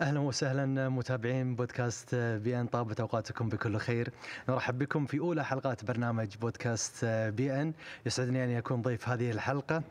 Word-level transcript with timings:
أهلا 0.00 0.20
وسهلا 0.20 0.88
متابعين 0.88 1.56
بودكاست 1.56 2.14
beIN. 2.14 2.66
طابت 2.66 3.00
أوقاتكم 3.00 3.48
بكل 3.48 3.76
خير. 3.76 4.12
نرحب 4.48 4.78
بكم 4.78 5.06
في 5.06 5.18
أولى 5.18 5.44
حلقات 5.44 5.84
برنامج 5.84 6.36
بودكاست 6.36 7.04
beIN. 7.04 7.72
يسعدني 8.06 8.44
أن 8.44 8.50
يكون 8.50 8.82
ضيف 8.82 9.08
هذه 9.08 9.30
الحلقة 9.30 9.82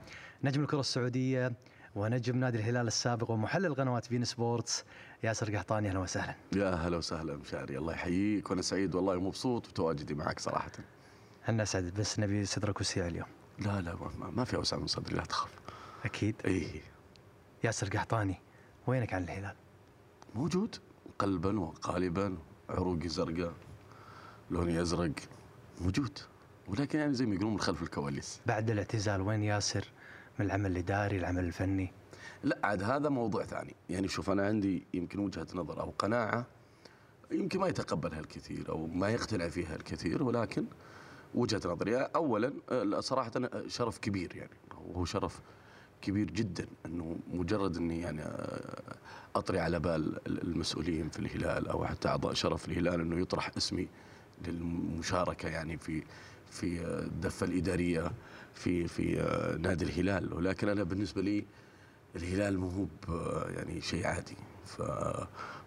نجم 0.43 0.61
الكرة 0.61 0.79
السعودية 0.79 1.53
ونجم 1.95 2.37
نادي 2.37 2.57
الهلال 2.57 2.87
السابق 2.87 3.31
ومحلل 3.31 3.75
قنوات 3.75 4.09
beIN 4.09 4.25
Sports 4.25 4.85
ياسر 5.23 5.55
قحطاني. 5.55 5.89
أهلا 5.89 5.99
وسهلا. 5.99 6.35
يا 6.55 6.69
هلا 6.69 6.97
وسهلا 6.97 7.35
مشاري. 7.37 7.77
الله 7.77 7.93
يحييك 7.93 8.49
وأنا 8.49 8.61
سعيد 8.61 8.95
والله 8.95 9.17
ومبسوط 9.17 9.69
بتواجدي 9.69 10.13
معك 10.13 10.39
صراحة. 10.39 10.71
أنا 11.49 11.65
أسعد 11.65 11.83
بس 11.83 12.19
نبي 12.19 12.45
صدرك 12.45 12.81
وسيع 12.81 13.07
اليوم. 13.07 13.27
لا 13.59 13.81
لا 13.81 13.95
ما, 13.95 14.29
ما 14.31 14.43
في 14.43 14.55
أوسع 14.55 14.77
من 14.77 14.87
صدري 14.87 15.15
لا 15.15 15.23
تخاف. 15.23 15.51
أكيد. 16.05 16.35
اي 16.45 16.81
ياسر 17.63 17.89
قحطاني 17.89 18.35
وينك 18.87 19.13
عن 19.13 19.23
الهلال؟ 19.23 19.55
موجود؟ 20.35 20.75
قلبا 21.19 21.59
وقالبا 21.59 22.37
عروقي 22.69 23.09
زرقاء 23.09 23.53
لوني 24.51 24.81
أزرق. 24.81 25.11
موجود. 25.81 26.19
ولكن 26.67 26.99
يعني 26.99 27.13
زي 27.13 27.25
ما 27.25 27.35
يقولون 27.35 27.53
من 27.53 27.59
خلف 27.59 27.83
الكواليس. 27.83 28.41
بعد 28.45 28.69
الاعتزال 28.69 29.21
وين 29.21 29.43
ياسر؟ 29.43 29.87
من 30.39 30.45
العمل 30.45 30.71
الإداري 30.71 31.17
العمل 31.17 31.43
الفني؟ 31.43 31.93
لا 32.43 32.59
عاد 32.63 32.83
هذا 32.83 33.09
موضوع 33.09 33.45
ثاني. 33.45 33.75
يعني 33.89 34.07
شوف 34.07 34.29
أنا 34.29 34.47
عندي 34.47 34.83
يمكن 34.93 35.19
وجهة 35.19 35.47
نظر 35.55 35.81
أو 35.81 35.93
قناعة 35.99 36.45
يمكن 37.31 37.59
ما 37.59 37.67
يتقبلها 37.67 38.19
الكثير 38.19 38.69
أو 38.69 38.87
ما 38.87 39.09
يقتنع 39.09 39.49
فيها 39.49 39.75
الكثير 39.75 40.23
ولكن 40.23 40.65
وجهة 41.35 41.61
نظري. 41.65 41.97
اولا 41.97 42.53
صراحة 42.99 43.31
شرف 43.67 43.97
كبير 43.97 44.35
يعني. 44.35 44.57
وهو 44.85 45.05
شرف 45.05 45.41
كبير 46.05 46.31
جدا 46.31 46.65
أنه 46.85 47.17
مجرد 47.33 47.77
أني 47.77 47.99
يعني 47.99 48.21
أطري 49.35 49.59
على 49.59 49.79
بال 49.79 50.19
المسؤولين 50.27 51.09
في 51.09 51.19
الهلال 51.19 51.67
أو 51.67 51.85
حتى 51.85 52.07
أعضاء 52.07 52.33
شرف 52.33 52.67
الهلال 52.67 53.01
أنه 53.01 53.19
يطرح 53.19 53.51
اسمي 53.57 53.87
للمشاركة 54.47 55.49
يعني 55.49 55.77
في 55.77 56.03
في 56.49 56.85
الدفة 56.87 57.45
الإدارية 57.45 58.11
في 58.53 58.87
في 58.87 59.15
نادي 59.61 59.85
الهلال. 59.85 60.33
ولكن 60.33 60.69
أنا 60.69 60.83
بالنسبة 60.83 61.21
لي 61.21 61.45
الهلال 62.15 62.59
مو 62.59 62.67
هو 62.67 62.87
يعني 63.49 63.81
شيء 63.81 64.07
عادي. 64.07 64.35
ف 64.65 64.81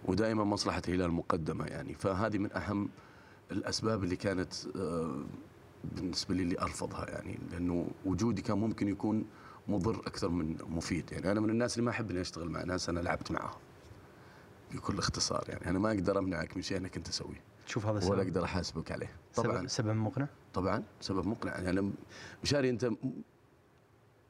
ودائما 0.05 0.45
مصلحة 0.45 0.83
الهلال 0.89 1.11
مقدمة 1.11 1.65
يعني. 1.65 1.95
فهذه 1.95 2.39
من 2.39 2.53
أهم 2.53 2.89
الأسباب 3.51 4.05
اللي 4.05 4.17
كانت 4.17 4.55
بالنسبة 5.85 6.35
لي 6.35 6.43
اللي 6.43 6.61
ارفضها 6.61 7.11
يعني. 7.11 7.39
لأنه 7.53 7.89
وجودي 8.05 8.43
كان 8.43 8.59
ممكن 8.59 8.89
يكون 8.89 9.25
مضر 9.69 10.01
أكثر 10.07 10.29
من 10.29 10.57
مفيد. 10.69 11.13
يعني 11.13 11.31
أنا 11.33 11.41
من 11.41 11.51
الناس 11.51 11.75
اللي 11.75 11.85
ما 11.85 11.91
أحب 11.91 12.11
إني 12.11 12.21
أشتغل 12.21 12.51
مع 12.51 12.63
ناس 12.63 12.89
أنا 12.89 13.01
لعبت 13.01 13.31
معاهم. 13.31 13.59
بكل 14.73 14.99
اختصار 14.99 15.45
يعني. 15.49 15.71
أنا 15.71 15.79
ما 15.79 15.89
أقدر 15.89 16.19
أمنعك 16.19 16.57
من 16.57 16.63
شيء 16.63 16.77
انك 16.77 16.97
انت 16.97 17.07
تسويه 17.07 17.43
تشوف 17.67 17.87
هذا 17.87 17.99
السبب 17.99 18.13
ولا 18.13 18.23
أقدر 18.23 18.45
أحاسبك 18.45 18.93
عليه. 18.93 19.11
طبعا. 19.35 19.57
سبب, 19.57 19.67
سبب 19.67 19.97
مقنع؟ 19.97 20.29
طبعا. 20.55 20.83
سبب 21.01 21.27
مقنع. 21.27 21.59
يعني 21.59 21.93
مشاري 22.43 22.71
أنت 22.71 22.91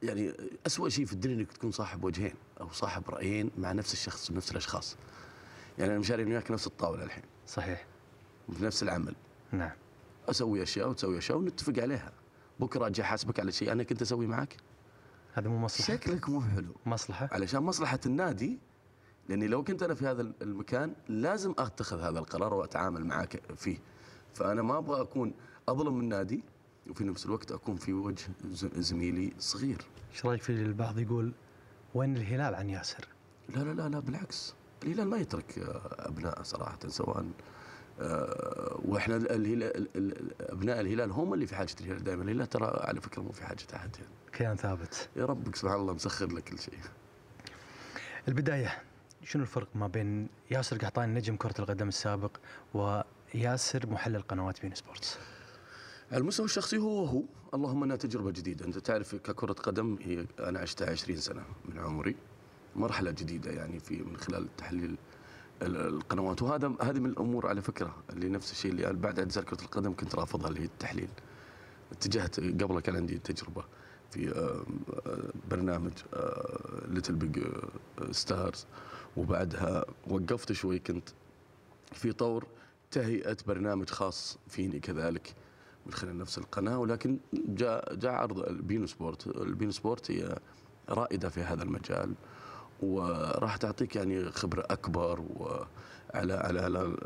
يعني 0.03 0.33
أسوأ 0.67 0.89
شيء 0.89 1.05
في 1.05 1.13
الدنيا 1.13 1.35
إنك 1.35 1.53
تكون 1.53 1.71
صاحب 1.71 2.05
وجهين 2.05 2.35
أو 2.61 2.71
صاحب 2.71 3.11
رأيين 3.11 3.51
مع 3.59 3.73
نفس 3.73 3.93
الشخص 3.93 4.31
ونفس 4.31 4.51
الأشخاص. 4.51 4.97
يعني 5.79 5.91
أنا 5.91 5.99
مشاري 6.01 6.25
وياك 6.25 6.51
نفس 6.51 6.67
الطاولة 6.67 7.05
الحين. 7.05 7.25
صحيح. 7.47 7.87
في 8.53 8.65
نفس 8.65 8.83
العمل. 8.83 9.15
نعم. 9.53 9.71
أسوي 10.29 10.63
أشياء 10.63 10.89
وتسوي 10.89 11.19
أشياء 11.19 11.39
ونتفق 11.39 11.83
عليها. 11.83 12.13
بكرة 12.61 12.87
أجي 12.87 13.03
أحاسبك 13.03 13.41
على 13.41 13.53
شيء 13.53 13.73
أنا 13.73 13.83
كنت 13.83 14.03
أسويه 14.03 14.27
معك 14.27 14.57
هذا 15.39 15.49
مو 15.49 15.59
مصلحة. 15.59 15.97
شكلك 15.97 16.29
مو 16.29 16.43
حلو. 16.43 16.75
مصلحة؟ 16.87 17.29
علشان 17.33 17.63
مصلحة 17.63 18.01
النادي 18.07 18.59
لأني 19.29 19.49
لو 19.49 19.65
كنت 19.65 19.83
أنا 19.83 19.95
في 19.95 20.07
هذا 20.07 20.33
المكان 20.43 20.95
لازم 21.09 21.55
أتخذ 21.59 22.01
هذا 22.01 22.19
القرار 22.19 22.55
وأتعامل 22.55 23.05
معك 23.05 23.43
فيه. 23.57 23.79
فأنا 24.35 24.63
ما 24.63 24.79
أبغى 24.79 25.01
أكون 25.03 25.35
أظلم 25.69 26.01
النادي 26.01 26.43
وفي 26.91 27.05
نفس 27.05 27.27
الوقت 27.27 27.53
أكون 27.53 27.77
في 27.77 27.93
وجه 27.93 28.27
زميلي 28.77 29.33
صغير. 29.39 29.83
إيش 30.13 30.27
رأيك 30.27 30.43
في 30.43 30.53
البعض 30.53 30.99
يقول 30.99 31.33
وين 31.95 32.17
الهلال 32.17 32.55
عن 32.55 32.71
ياسر؟ 32.71 33.09
لا 33.49 33.61
لا 33.61 33.73
لا 33.73 33.89
لا 33.89 34.01
بالعكس. 34.01 34.55
الهلال 34.85 35.09
ما 35.09 35.17
يترك 35.17 35.59
أبناء 35.99 36.43
صراحة 36.43 36.79
سواء 36.89 37.27
وإحنا 38.85 39.17
الهلال 39.17 39.89
أبناء 40.41 40.81
الهلال 40.81 41.11
هم 41.11 41.35
اللي 41.35 41.47
في 41.47 41.57
حاجة 41.57 41.75
الهلال 41.81 42.05
دائما 42.05 42.23
الهلال 42.23 42.47
ترى 42.47 42.81
على 42.85 43.01
فكرة 43.01 43.23
مو 43.23 43.33
في 43.33 43.45
حاجة 43.47 43.65
احد 43.75 43.97
يعني. 43.97 44.09
كيان 44.33 44.57
ثابت. 44.57 45.09
يا 45.17 45.25
ربك 45.25 45.57
سبحان 45.57 45.81
الله 45.81 45.93
مسخر 45.93 46.33
لك 46.33 46.45
كل 46.45 46.59
شيء. 46.59 46.75
البداية 48.29 48.79
شنو 49.25 49.43
الفرق 49.43 49.69
ما 49.75 49.87
بين 49.87 50.29
ياسر 50.51 50.79
قحطاني 50.79 51.15
نجم 51.15 51.37
كرة 51.37 51.55
القدم 51.59 51.89
السابق 51.89 52.37
وياسر 52.75 53.87
محلل 53.87 54.23
قنوات 54.23 54.63
بين 54.63 54.75
سبورتس؟ 54.75 55.19
على 56.13 56.21
المستوى 56.21 56.47
الشخصي 56.47 56.79
هو 56.79 57.05
هو. 57.05 57.23
اللهم 57.55 57.83
انها 57.83 57.97
تجربة 57.97 58.31
جديدة. 58.31 58.67
أنت 58.67 58.79
تعرف 58.79 59.15
ككرة 59.15 59.53
قدم 59.53 59.99
هي 60.03 60.27
أنا 60.41 60.59
عشتها 60.61 60.91
20 60.91 61.19
سنة 61.19 61.45
من 61.65 61.79
عمري. 61.79 62.17
مرحلة 62.77 63.11
جديدة 63.11 63.51
يعني 63.51 63.81
في 63.81 63.97
من 63.97 64.17
خلال 64.17 64.57
تحليل 64.57 64.97
القنوات. 65.63 66.43
وهذا 66.43 66.73
هذه 66.83 66.99
من 66.99 67.11
الأمور 67.11 67.47
على 67.47 67.63
فكرة 67.63 67.95
اللي 68.11 68.29
نفس 68.29 68.53
الشيء 68.53 68.71
اللي 68.73 68.93
بعد 68.93 69.19
اعتزال 69.19 69.45
كره 69.45 69.63
القدم 69.63 69.93
كنت 69.95 70.15
رافضها 70.15 70.49
اللي 70.49 70.61
هي 70.61 70.65
التحليل. 70.65 71.09
اتجهت 71.93 72.41
قبل 72.41 72.81
كان 72.81 72.97
عندي 72.97 73.19
تجربة 73.19 73.65
في 74.11 74.55
برنامج 75.51 75.93
Little 76.89 77.15
Big 77.15 77.45
Stars 78.11 78.67
وبعدها 79.17 79.85
وقفت 80.07 80.53
شوي 80.53 80.79
كنت 80.79 81.09
في 81.93 82.13
طور 82.13 82.47
تهيئة 82.91 83.37
برنامج 83.47 83.91
خاص 83.91 84.39
فيني 84.49 84.81
كذلك 84.81 85.35
من 85.87 85.93
خلال 85.93 86.19
نفس 86.19 86.39
القناة. 86.39 86.79
ولكن 86.79 87.19
جاء 87.33 87.95
جاء 87.95 88.13
عرض 88.13 88.39
ال 88.39 88.48
beIN 88.48 88.87
Sports، 88.87 89.27
ال 89.27 89.36
beIN 89.36 89.71
Sports 89.73 90.11
هي 90.11 90.39
رائدة 90.89 91.29
في 91.29 91.41
هذا 91.41 91.63
المجال. 91.63 92.15
وراح 92.83 93.57
تعطيك 93.57 93.97
يعني 93.97 94.31
خبرة 94.31 94.67
أكبر 94.71 95.21
وعلى 95.21 96.35
على 96.35 96.61
على 96.61 96.97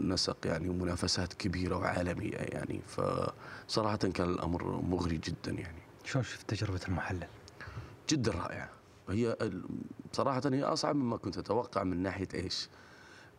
نسق 0.00 0.36
يعني 0.44 0.68
ومنافسات 0.68 1.34
كبيرة 1.34 1.76
وعالمية 1.76 2.36
يعني 2.36 2.80
فصراحة 2.86 3.96
كان 3.96 4.30
الأمر 4.30 4.80
مغري 4.80 5.16
جدا 5.16 5.52
يعني. 5.52 5.82
شلون 6.04 6.24
شفت 6.24 6.50
تجربة 6.50 6.80
المحلل؟ 6.88 7.26
جدا 8.08 8.32
رائعه 8.32 8.68
هي 9.08 9.36
صراحة 10.12 10.42
هي 10.44 10.64
أصعب 10.64 10.96
مما 10.96 11.16
كنت 11.16 11.38
أتوقع 11.38 11.84
من 11.84 12.02
ناحية 12.02 12.28
إيش؟ 12.34 12.68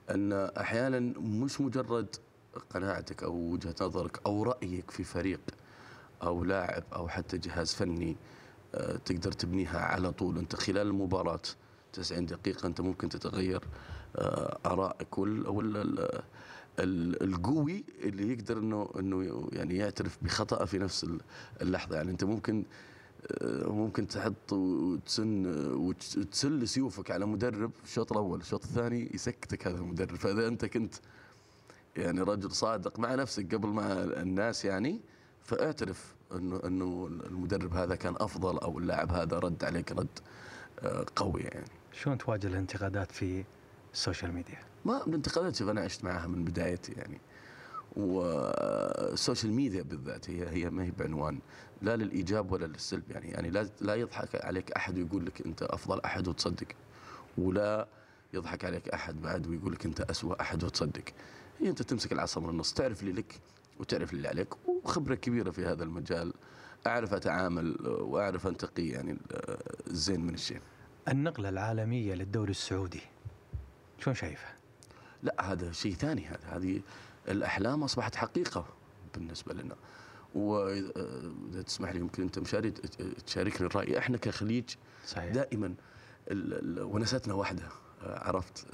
أن 0.09 0.33
أحيانا 0.33 0.99
مش 1.19 1.61
مجرد 1.61 2.15
قناعتك 2.69 3.23
أو 3.23 3.33
وجهة 3.33 3.75
نظرك 3.81 4.19
أو 4.25 4.43
رأيك 4.43 4.91
في 4.91 5.03
فريق 5.03 5.39
أو 6.23 6.43
لاعب 6.43 6.83
أو 6.93 7.07
حتى 7.07 7.37
جهاز 7.37 7.73
فني 7.73 8.15
تقدر 9.05 9.31
تبنيها 9.31 9.79
على 9.79 10.11
طول 10.11 10.37
أنت 10.37 10.55
خلال 10.55 10.87
المباراة 10.87 11.41
90 11.93 12.25
دقيقة 12.25 12.67
أنت 12.67 12.81
ممكن 12.81 13.09
تتغير 13.09 13.63
آرائك 14.65 15.17
ولا 15.17 16.23
القوي 16.79 17.83
اللي 18.03 18.33
يقدر 18.33 18.57
إنه 18.57 18.89
إنه 18.99 19.49
يعني 19.53 19.75
يعترف 19.75 20.17
بخطأه 20.21 20.65
في 20.65 20.77
نفس 20.77 21.07
اللحظة 21.61 21.95
يعني 21.95 22.11
أنت 22.11 22.23
ممكن 22.23 22.63
ممكن 23.65 24.07
تحط 24.07 24.53
وتسن 24.53 25.45
وتسل 25.73 26.67
سيوفك 26.67 27.11
على 27.11 27.25
مدرب 27.25 27.71
في 27.83 27.83
الشوط 27.83 28.11
الأول، 28.11 28.39
الشوط 28.39 28.63
الثاني 28.63 29.09
يسكتك 29.13 29.67
هذا 29.67 29.77
المدرب، 29.77 30.15
فإذا 30.15 30.47
أنت 30.47 30.65
كنت 30.65 30.95
يعني 31.95 32.21
رجل 32.21 32.51
صادق 32.51 32.99
مع 32.99 33.15
نفسك 33.15 33.55
قبل 33.55 33.67
مع 33.69 33.83
الناس 33.93 34.65
يعني 34.65 35.01
فاعترف 35.43 36.15
إنه 36.35 36.61
إنه 36.65 37.09
المدرب 37.25 37.73
هذا 37.73 37.95
كان 37.95 38.15
أفضل 38.17 38.57
أو 38.57 38.79
اللاعب 38.79 39.11
هذا 39.11 39.39
رد 39.39 39.63
عليك 39.63 39.91
رد 39.91 40.19
قوي 41.15 41.41
يعني. 41.41 41.80
شلون 41.91 42.17
تواجه 42.17 42.47
الانتقادات 42.47 43.11
في 43.11 43.43
ال 43.93 43.99
social 43.99 44.33
media؟ 44.33 44.59
ما 44.85 45.05
الانتقادات 45.07 45.55
شوف 45.55 45.69
أنا 45.69 45.81
عشت 45.81 46.03
معها 46.03 46.27
من 46.27 46.43
بدايتي 46.43 46.91
يعني. 46.91 47.21
وال 47.95 48.35
social 48.35 49.53
media 49.53 49.81
بالذات 49.81 50.29
هي 50.29 50.49
هي 50.49 50.69
ما 50.69 50.83
هي 50.83 50.91
بعنوان 50.91 51.39
لا 51.81 51.95
للإيجاب 51.95 52.51
ولا 52.51 52.65
للسلب 52.65 53.11
يعني 53.11 53.29
يعني 53.29 53.49
لا 53.49 53.69
لا 53.81 53.95
يضحك 53.95 54.45
عليك 54.45 54.71
أحد 54.71 54.97
ويقول 54.97 55.25
لك 55.25 55.41
أنت 55.45 55.63
أفضل 55.63 56.01
أحد 56.01 56.27
وتصدق 56.27 56.67
ولا 57.37 57.87
يضحك 58.33 58.65
عليك 58.65 58.89
أحد 58.89 59.21
بعد 59.21 59.47
ويقول 59.47 59.73
لك 59.73 59.85
أنت 59.85 60.01
اسوء 60.01 60.41
أحد 60.41 60.63
وتصدق 60.63 61.03
هي 61.59 61.69
أنت 61.69 61.81
تمسك 61.81 62.11
العصا 62.11 62.41
من 62.41 62.49
النص 62.49 62.73
تعرف 62.73 63.01
اللي 63.01 63.13
لك 63.13 63.39
وتعرف 63.79 64.13
اللي 64.13 64.27
عليك 64.27 64.67
وخبرة 64.67 65.15
كبيرة 65.15 65.51
في 65.51 65.65
هذا 65.65 65.83
المجال 65.83 66.33
أعرف 66.87 67.13
أتعامل 67.13 67.87
وأعرف 67.87 68.47
أنتقي 68.47 68.87
يعني 68.87 69.17
الزين 69.87 70.21
من 70.21 70.33
الشين 70.33 70.59
النقلة 71.07 71.49
العالمية 71.49 72.13
للدوري 72.13 72.51
السعودي 72.51 73.01
شلون 73.99 74.15
شايفها؟ 74.15 74.55
لا 75.23 75.51
هذا 75.51 75.71
شيء 75.71 75.93
ثاني 75.93 76.27
هذا 76.27 76.57
هذه 76.57 76.81
الأحلام 77.29 77.83
أصبحت 77.83 78.15
حقيقة 78.15 78.65
بالنسبة 79.13 79.53
لنا 79.53 79.75
واذا 80.35 81.61
تسمح 81.65 81.89
لي 81.91 81.99
يمكن 81.99 82.23
أنت 82.23 82.39
مشاري 82.39 82.71
تشاركني 83.25 83.67
الرأي 83.67 83.97
إحنا 83.97 84.17
كخليج 84.17 84.69
صحيح. 85.07 85.33
دائما 85.33 85.73
ونستنا 86.77 87.33
واحدة 87.33 87.63
آه، 88.03 88.27
عرفت 88.27 88.65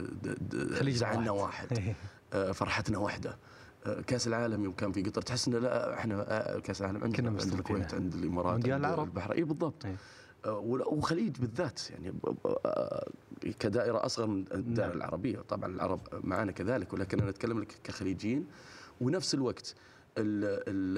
خليج 0.73 0.95
زعلنا 0.95 1.31
واحد 1.31 1.77
إيه. 1.77 1.95
آه، 2.33 2.51
فرحتنا 2.51 2.97
واحدة 2.97 3.37
آه، 3.85 4.01
كأس 4.01 4.27
العالم 4.27 4.63
يوم 4.63 4.73
كان 4.73 4.91
في 4.91 5.03
قطر 5.03 5.21
تحس 5.21 5.47
انه 5.47 5.59
لا 5.59 5.93
إحنا 5.99 6.25
آه، 6.55 6.59
كأس 6.59 6.81
العالم 6.81 7.03
عندنا 7.03 7.29
كنا 7.29 7.41
عند. 7.41 7.53
الكويت 7.53 7.93
عند 7.93 8.13
الإمارات 8.13 8.51
مونديال 8.51 8.73
عند 8.75 8.85
العرب. 8.85 9.03
البحرين 9.07 9.37
اي 9.37 9.43
بالضبط 9.43 9.85
إيه. 9.85 9.95
آه، 10.45 10.57
وخليج 10.87 11.37
بالذات 11.37 11.89
يعني 11.91 12.13
آه، 12.65 13.07
كدائرة 13.59 14.05
أصغر 14.05 14.27
من 14.27 14.45
الدائرة 14.51 14.89
نعم. 14.89 14.97
العربية. 14.97 15.39
طبعا 15.39 15.69
العرب 15.75 15.99
معنا 16.23 16.51
كذلك 16.51 16.93
ولكن 16.93 17.19
أنا 17.19 17.29
أتكلم 17.29 17.59
لك 17.59 17.75
كخليجيين. 17.83 18.45
ونفس 19.01 19.33
الوقت 19.33 19.75
ال 20.17 20.43
ال 20.67 20.97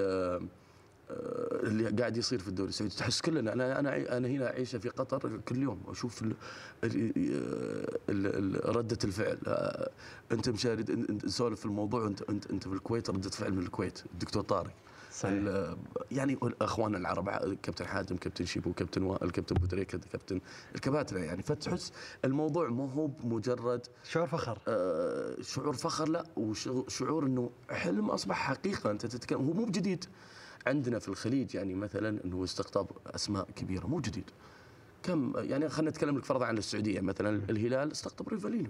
آه، 1.12 1.68
اللي 1.68 1.90
قاعد 1.90 2.18
يصير 2.18 2.40
في 2.40 2.48
الدوري 2.48 2.70
السعودي. 2.70 2.96
تحس 2.96 3.22
كلنا 3.22 3.54
أنا 3.54 3.80
أنا 3.80 4.18
أنا 4.18 4.28
هنا 4.28 4.48
أعيش 4.48 4.76
في 4.76 4.90
قطر 4.90 5.38
كل 5.38 5.58
يوم 5.58 5.82
أشوف 5.88 6.22
ال 6.22 6.34
ال 6.84 7.14
ال 8.10 8.56
ال 8.56 8.76
ردة 8.76 8.98
الفعل. 9.04 9.38
أنت 10.32 10.50
مشارد 10.50 10.92
نسولف 11.26 11.60
في 11.60 11.66
الموضوع 11.66 12.08
انت 12.08 12.22
انت 12.30 12.52
أنت 12.52 12.68
في 12.68 12.74
الكويت 12.74 13.10
ردة 13.10 13.30
فعل 13.30 13.54
من 13.54 13.64
الكويت. 13.64 14.00
الدكتور 14.14 14.44
طارق. 14.44 14.74
صحيح. 15.20 15.76
يعني 16.12 16.38
اخواننا 16.62 16.98
العرب 16.98 17.30
كابتن 17.64 17.86
حاتم 17.86 18.18
كابتن 18.18 18.46
شيبو 18.46 18.74
كابتن 18.74 19.04
وائل 19.04 19.30
كابتن 19.30 19.56
بودريكه 19.56 20.00
كابتن 20.12 20.42
الكباتن 20.76 21.24
يعني. 21.24 21.44
فتحس 21.44 21.92
الموضوع 22.26 22.70
ما 22.70 22.92
هو 22.94 23.08
بمجرد 23.08 23.88
شعور 24.04 24.28
فخر. 24.28 24.58
آه، 24.68 25.36
شعور 25.42 25.74
فخر 25.74 26.10
لا 26.10 26.26
وشعور 26.38 27.26
إنه 27.26 27.50
حلم 27.70 28.10
أصبح 28.10 28.36
حقيقة. 28.38 28.92
أنت 28.92 29.06
تتكلم 29.06 29.40
هو 29.40 29.54
مو 29.54 29.66
بجديد. 29.66 30.06
عندنا 30.68 31.00
في 31.00 31.10
الخليج 31.10 31.56
يعني 31.56 31.74
مثلا 31.74 32.26
إنه 32.26 32.44
استقطاب 32.44 32.88
أسماء 33.08 33.48
كبيرة 33.56 33.88
مو 33.88 34.00
جديد. 34.00 34.30
كم 35.04 35.34
يعني 35.38 35.70
خلينا 35.70 35.92
نتكلم 35.92 36.18
لك 36.18 36.26
فرضا 36.26 36.46
عن 36.46 36.58
السعودية 36.58 37.02
مثلا. 37.02 37.42
الهلال 37.50 37.92
استقطب 37.92 38.30
ريفالينو. 38.30 38.70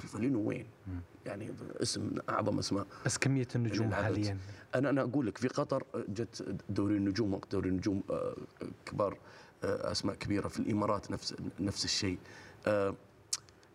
ريفالينو 0.00 0.48
وين؟ 0.48 0.66
يعني 1.26 1.52
اسم 1.82 2.02
من 2.02 2.20
أعظم 2.28 2.58
أسماء 2.58 2.86
بس 3.06 3.18
كمية 3.18 3.48
النجوم 3.54 3.88
العدد. 3.88 4.04
حاليا 4.04 4.38
أنا 4.74 4.90
أنا 4.90 5.00
أقول 5.02 5.26
لك 5.26 5.38
في 5.38 5.48
قطر 5.48 5.84
جت 6.08 6.56
دوري 6.68 6.96
النجوم 6.96 7.34
وقت 7.34 7.52
دوري 7.52 7.68
النجوم 7.68 8.02
آه، 8.10 8.36
كبار 8.86 9.18
آه، 9.64 9.90
أسماء 9.92 10.14
كبيرة 10.16 10.48
في 10.48 10.58
الإمارات 10.60 11.10
نفس 11.10 11.34
نفس 11.60 11.84
الشيء 11.84 12.18
آه، 12.66 12.94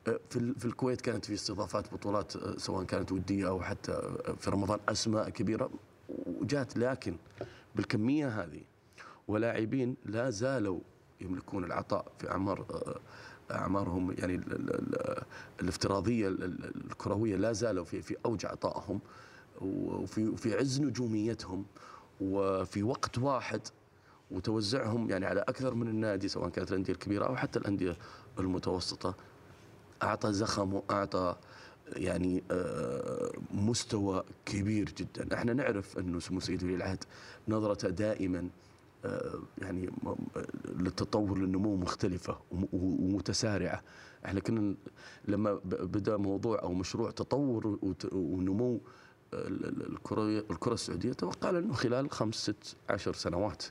في 0.06 0.54
في 0.58 0.66
الكويت 0.66 1.02
كانت 1.02 1.26
في 1.26 1.34
استضافات 1.34 1.94
بطولات 1.94 2.60
سواء 2.60 2.84
كانت 2.84 3.12
ودية 3.12 3.48
أو 3.48 3.62
حتى 3.62 4.02
في 4.40 4.50
رمضان 4.50 4.80
أسماء 4.90 5.30
كبيرة 5.30 5.70
وجات 6.10 6.78
لكن 6.78 7.18
بالكمية 7.76 8.28
هذه 8.28 8.62
ولاعبين 9.28 9.96
لا 10.06 10.30
زالوا 10.30 10.80
يملكون 11.22 11.64
العطاء 11.64 12.12
في 12.20 12.32
أعمار 12.32 12.66
أعمارهم 13.52 14.12
يعني 14.18 14.36
ال- 14.36 14.52
ال- 14.54 14.74
ال- 14.76 15.24
الافتراضية 15.62 16.28
ال- 16.28 16.44
ال- 16.44 16.86
الكروية 16.92 17.36
لا 17.36 17.52
زالوا 17.54 17.84
في 17.86 18.02
في 18.02 18.16
أوج 18.26 18.46
عطائهم 18.46 19.00
وفي 19.62 20.28
وفي 20.28 20.58
عز 20.58 20.82
نجوميتهم 20.82 21.66
وفي 22.22 22.84
وقت 22.84 23.18
واحد 23.18 23.62
وتوزعهم 24.32 25.10
يعني 25.10 25.26
على 25.26 25.40
أكثر 25.42 25.74
من 25.76 25.88
النادي 25.88 26.28
سواء 26.28 26.50
كانت 26.50 26.72
الأندية 26.72 26.94
الكبيرة 26.94 27.26
أو 27.26 27.36
حتى 27.36 27.60
الأندية 27.60 27.98
المتوسطة. 28.40 29.16
أعطى 30.04 30.34
زخم 30.34 30.74
واعطى 30.74 31.36
يعني 31.88 32.44
آه، 32.52 33.32
مستوى 33.54 34.24
كبير 34.46 34.86
جدا. 34.98 35.36
إحنا 35.38 35.54
نعرف 35.54 35.98
انه 35.98 36.20
سمو 36.20 36.40
سيد 36.40 36.64
ولي 36.64 36.76
العهد 36.76 37.04
نظرته 37.48 37.90
دائما 37.90 38.50
يعني 39.58 39.90
للتطور 40.76 41.38
للنمو 41.38 41.76
مختلفة 41.76 42.38
وم- 42.52 42.68
ومتسارعة. 42.74 43.82
إحنا 44.26 44.40
كنا 44.40 44.76
لما 45.28 45.60
بدأ 45.66 46.18
موضوع 46.18 46.62
أو 46.62 46.74
مشروع 46.74 47.12
تطور 47.12 47.80
ونمو 48.12 48.82
ال- 49.34 49.66
ال- 49.66 49.92
الكرة 49.94 50.40
الكرة 50.52 50.74
السعودية 50.74 51.14
توقعنا 51.14 51.60
انه 51.60 51.74
خلال 51.74 52.12
خمس 52.12 52.36
ست 52.36 52.76
عشر 52.90 53.14
سنوات 53.14 53.64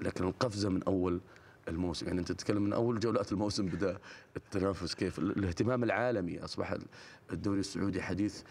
لكن 0.00 0.24
القفزة 0.24 0.68
من 0.68 0.82
أول 0.82 1.20
الموسم 1.68 2.06
يعني 2.06 2.20
أنت 2.20 2.32
تتكلم 2.32 2.62
من 2.62 2.72
أول 2.72 3.00
جولات 3.00 3.32
الموسم 3.32 3.66
بدا 3.66 3.98
التنافس 4.36 4.94
كيف؟ 4.94 5.18
ال- 5.18 5.36
الاهتمام 5.38 5.84
العالمي 5.84 6.44
أصبح 6.44 6.74
الدوري 7.32 7.60
السعودي 7.60 8.02
حديث 8.02 8.42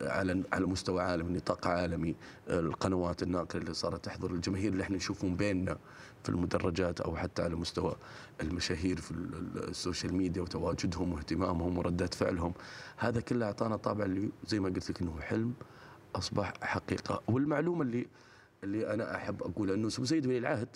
على 0.00 0.42
على 0.52 0.66
مستوى 0.66 1.02
عالمي 1.02 1.32
نطاق 1.36 1.66
عالمي 1.66 2.14
القنوات 2.48 3.22
الناقلة 3.22 3.62
اللي 3.62 3.74
صارت 3.74 4.04
تحضر 4.04 4.30
الجماهير 4.30 4.72
اللي 4.72 4.82
إحنا 4.82 4.96
نشوفهم 4.96 5.36
بيننا 5.36 5.78
في 6.22 6.28
المدرجات 6.28 7.00
أو 7.00 7.16
حتى 7.16 7.42
على 7.42 7.54
مستوى 7.54 7.96
المشاهير 8.40 9.00
في 9.00 9.10
ال- 9.10 9.34
ال- 9.34 9.68
ال 9.68 9.75
social 9.75 10.14
media 10.14 10.42
وتواجدهم 10.42 11.12
واهتمامهم 11.12 11.78
وردات 11.78 12.14
فعلهم. 12.14 12.52
هذا 12.96 13.20
كله 13.20 13.46
أعطانا 13.46 13.76
طابع 13.76 14.04
اللي 14.04 14.28
زي 14.46 14.60
ما 14.60 14.68
قلت 14.68 14.90
لك 14.90 15.00
إنه 15.00 15.20
حلم 15.20 15.54
أصبح 16.14 16.52
حقيقة. 16.60 17.22
والمعلومة 17.28 17.82
اللي 17.82 18.06
اللي 18.64 18.94
أنا 18.94 19.16
أحب 19.16 19.42
أقولها 19.42 19.74
إنه 19.74 19.88
سمو 19.88 20.04
سيدي 20.06 20.26
ولي 20.26 20.38
العهد 20.38 20.68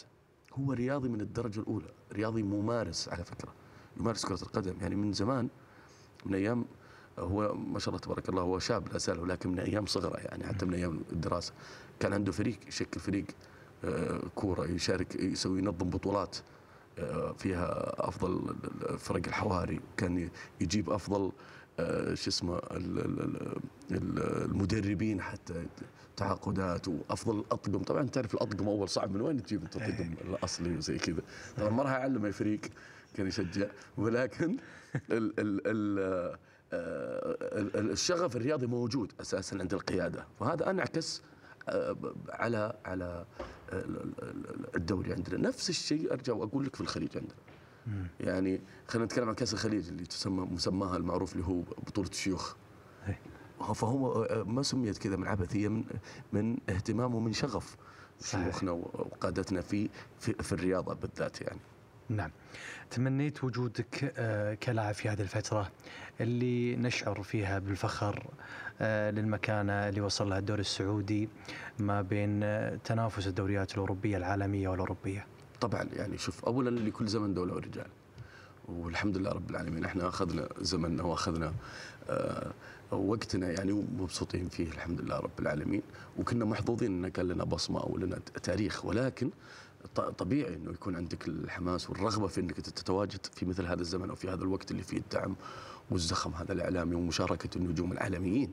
هو 0.58 0.73
رياضي 0.73 1.08
من 1.08 1.20
الدرجة 1.20 1.61
الأولى 1.61 1.87
رياضي 2.12 2.43
ممارس 2.43 3.08
على 3.08 3.25
فكرة 3.25 3.53
يمارس 4.00 4.26
كرة 4.26 4.43
القدم. 4.43 4.75
يعني 4.81 4.97
من 4.97 5.12
زمان 5.12 5.49
من 6.26 6.35
أيام 6.35 6.64
هو 7.19 7.55
ما 7.55 7.79
شاء 7.79 7.88
الله 7.88 8.00
تبارك 8.00 8.29
الله 8.29 8.43
هو 8.43 8.58
شاب 8.58 8.93
لا 8.93 8.99
زال 8.99 9.20
ولكن 9.20 9.50
من 9.50 9.58
أيام 9.58 9.87
صغره 9.87 10.17
يعني 10.17 10.47
حتى 10.47 10.67
من 10.67 10.75
أيام 10.75 11.00
الدراسة. 11.12 11.53
كان 12.00 12.12
عنده 12.12 12.32
فريق 12.32 12.58
يشكل 12.69 13.00
فريق 13.00 13.25
آه، 13.85 14.20
كورة 14.35 14.64
يشارك 14.67 15.14
يسوي 15.17 15.58
ينظم 15.58 15.91
بطولات 15.91 16.37
آه، 16.99 17.32
فيها 17.32 17.94
أفضل 18.09 18.56
فرق 18.99 19.23
الحواري. 19.26 19.81
كان 19.97 20.29
يجيب 20.61 20.91
أفضل 20.91 21.25
آه، 21.25 21.32
شو 22.14 22.31
اسمه 22.31 22.56
ال- 22.56 22.99
ال- 22.99 23.20
ال- 23.20 23.61
ال- 23.90 24.44
المدربين 24.50 25.20
حتى 25.20 25.67
تعاقدات 26.17 26.88
وأفضل 26.88 27.38
الأطقم. 27.38 27.82
طبعا 27.82 28.02
تعرف 28.08 28.34
الأطقم 28.34 28.69
أول 28.69 28.88
صعب 28.88 29.14
من 29.14 29.20
وين 29.20 29.43
تجيب 29.43 29.62
أنت 29.62 29.76
الطقم 29.76 30.14
الأصلي 30.25 30.76
وزي 30.76 30.99
كذا. 30.99 31.20
طبعا 31.56 31.70
ما 31.70 31.82
راح 31.82 31.90
أعلم 31.93 32.26
الفريق 32.26 32.61
كان 33.14 33.26
يشجع. 33.26 33.67
ولكن 33.96 34.50
ال 35.11 35.40
ال 35.40 35.61
ال 35.67 35.99
ال- 36.73 37.76
ال- 37.76 37.90
الشغف 37.90 38.37
الرياضي 38.37 38.67
موجود 38.67 39.12
أساسا 39.20 39.56
عند 39.61 39.75
القيادة. 39.75 40.26
وهذا 40.40 40.70
أنعكس 40.70 41.23
آه، 41.69 41.96
على 42.28 42.76
على 42.84 43.25
ال- 43.73 43.96
ال- 43.96 44.12
ال- 44.23 44.76
الدوري 44.76 45.12
عندنا. 45.12 45.49
نفس 45.49 45.71
الشيء 45.71 46.12
أرجع 46.12 46.33
وأقول 46.33 46.64
لك 46.64 46.75
في 46.75 46.80
الخليج 46.80 47.16
عندنا. 47.16 47.35
يعني 48.21 48.61
خلينا 48.88 49.05
نتكلم 49.05 49.28
عن 49.28 49.35
كأس 49.35 49.52
الخليج 49.52 49.88
اللي 49.88 50.05
تسمى 50.07 50.47
مسماها 50.50 50.97
المعروف 50.97 51.33
اللي 51.33 51.45
هو 51.47 51.61
بطولة 51.61 52.09
الشيوخ. 52.09 52.55
إيه. 53.09 53.19
فهو 53.75 54.25
آه، 54.25 54.43
ما 54.43 54.62
سميت 54.62 54.99
كذا 54.99 55.16
من 55.16 55.26
عبثية 55.28 55.69
من 55.69 55.85
من 56.33 56.57
اهتمام 56.69 57.14
ومن 57.14 57.33
شغف. 57.33 57.76
شيوخنا 58.25 58.71
وقادتنا 58.71 59.61
في 59.61 59.88
في, 60.19 60.33
في 60.33 60.52
الرياضة 60.52 60.95
بالذات 60.95 61.40
يعني. 61.40 61.61
نعم. 62.09 62.31
تمنيت 62.90 63.45
وجودك 63.45 64.12
آه، 64.16 64.55
كلاعب 64.55 64.95
في 64.95 65.09
هذه 65.09 65.21
الفترة 65.23 65.71
اللي 66.21 66.76
نشعر 66.76 67.23
فيها 67.23 67.59
بالفخر 67.59 68.26
آه، 68.81 69.11
للمكانة 69.11 69.88
اللي 69.88 70.00
وصل 70.00 70.28
لها 70.28 70.38
الدوري 70.38 70.61
السعودي 70.61 71.28
ما 71.78 72.02
بين 72.02 72.40
تنافس 72.83 73.26
الدوريات 73.26 73.73
الأوروبية 73.75 74.16
العالمية 74.16 74.69
والأوروبية. 74.69 75.26
طبعا 75.61 75.83
يعني 75.93 76.19
شوف 76.19 76.45
اولا 76.45 76.71
لكل 76.71 77.09
زمن 77.09 77.35
دولة 77.35 77.55
ورجال. 77.55 77.87
والحمد 78.69 79.17
لله 79.17 79.31
رب 79.31 79.51
العالمين 79.51 79.85
إحنا 79.85 80.09
أخذنا 80.09 80.49
زمننا 80.61 81.03
وأخذنا 81.03 81.53
آه 82.09 82.53
وقتنا 82.91 83.51
يعني 83.51 83.73
ومبسوطين 83.73 84.49
فيه 84.49 84.69
الحمد 84.69 85.01
لله 85.01 85.19
رب 85.19 85.39
العالمين. 85.39 85.83
وكنا 86.19 86.45
محظوظين 86.45 87.05
إن 87.05 87.11
كان 87.11 87.29
لنا 87.29 87.45
بصمة 87.45 87.81
أو 87.81 87.97
لنا 87.97 88.19
تاريخ. 88.43 88.85
ولكن 88.85 89.31
طبيعي 89.95 90.55
إنه 90.55 90.71
يكون 90.71 90.97
عندك 90.97 91.29
الحماس 91.29 91.91
والرغبة 91.91 92.27
في 92.27 92.41
إنك 92.41 92.61
تتواجد 92.61 93.27
في 93.35 93.47
مثل 93.47 93.67
هذا 93.67 93.81
الزمن 93.81 94.11
أو 94.11 94.17
في 94.17 94.31
هذا 94.31 94.43
الوقت 94.43 94.71
اللي 94.71 94.83
فيه 94.83 94.99
الدعم 94.99 95.37
والزخم 95.91 96.31
هذا 96.35 96.53
الإعلامي 96.53 96.95
ومشاركة 96.95 97.59
النجوم 97.59 97.93
العالميين. 97.93 98.51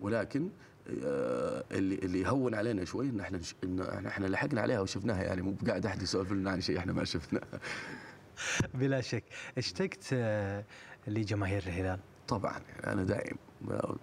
ولكن 0.00 0.48
اللي 0.86 1.94
اللي 1.94 2.20
يهون 2.20 2.54
علينا 2.54 2.84
شوي 2.84 3.08
إن 3.08 3.20
إحنا 3.20 3.40
إن 3.64 4.06
إحنا 4.06 4.26
لحقنا 4.26 4.60
عليها 4.60 4.80
وشفناها 4.80 5.22
يعني 5.22 5.42
مو 5.42 5.54
قاعد 5.68 5.86
احد 5.86 6.02
يسولف 6.02 6.32
لنا 6.32 6.50
عن 6.50 6.60
شيء 6.60 6.78
إحنا 6.78 6.92
ما 6.92 7.04
شفناه. 7.04 7.42
بلا 8.74 9.00
شك. 9.00 9.24
اشتقت 9.58 10.04
آه، 10.12 10.64
لجماهير 11.06 11.62
الهلال؟ 11.62 12.00
طبعا 12.28 12.58
يعني 12.58 12.92
أنا 12.92 13.04
دائم 13.04 13.36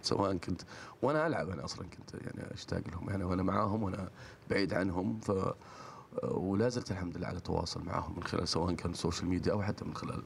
سواء 0.02 0.38
كنت 0.38 0.62
وأنا 1.02 1.28
ألعب 1.28 1.50
أنا 1.50 1.66
أصلا 1.66 1.88
كنت 1.88 2.14
يعني 2.14 2.54
أشتاق 2.54 2.82
لهم. 2.88 3.10
يعني 3.10 3.24
وأنا 3.24 3.44
معاهم 3.44 3.84
وأنا 3.84 4.10
بعيد 4.50 4.74
عنهم 4.74 5.20
ف 5.20 5.32
ولا 6.24 6.70
زلت 6.70 6.92
الحمد 6.92 7.18
لله 7.18 7.28
على 7.28 7.40
تواصل 7.40 7.84
معاهم 7.86 8.16
من 8.16 8.24
خلال 8.24 8.48
سواء 8.48 8.74
كان 8.74 8.92
ال 8.92 8.97
social 8.97 9.30
media 9.30 9.52
أو 9.52 9.62
حتى 9.62 9.86
من 9.86 9.96
خلال 9.96 10.24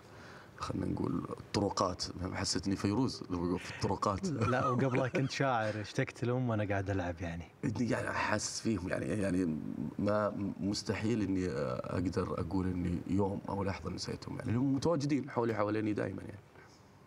خلينا 0.64 0.86
نقول 0.86 1.26
الطرقات 1.30 2.04
حسيتني 2.34 2.76
فيروز 2.76 3.24
في 3.58 3.72
الطرقات. 3.76 4.28
لا 4.52 4.68
وقبلها 4.68 5.08
كنت 5.08 5.32
شاعر 5.32 5.82
اشتقت 5.82 6.24
لهم 6.26 6.50
وأنا 6.50 6.64
قاعد 6.70 6.90
ألعب 6.90 7.22
يعني. 7.22 7.44
يعني 7.80 8.10
حاسس 8.10 8.60
فيهم 8.62 8.90
يعني 8.90 9.06
يعني 9.06 9.58
ما 10.00 10.34
مستحيل 10.60 11.22
إني 11.22 11.48
أقدر 11.50 12.40
أقول 12.40 12.68
إني 12.68 12.98
يوم 13.08 13.42
أو 13.50 13.64
لحظة 13.64 13.90
نسيتهم 13.90 14.40
يعني. 14.40 14.58
هم 14.58 14.76
متواجدين 14.76 15.30
حولي 15.30 15.56
حواليني 15.56 15.94
دائما 15.94 16.22
يعني. 16.22 16.40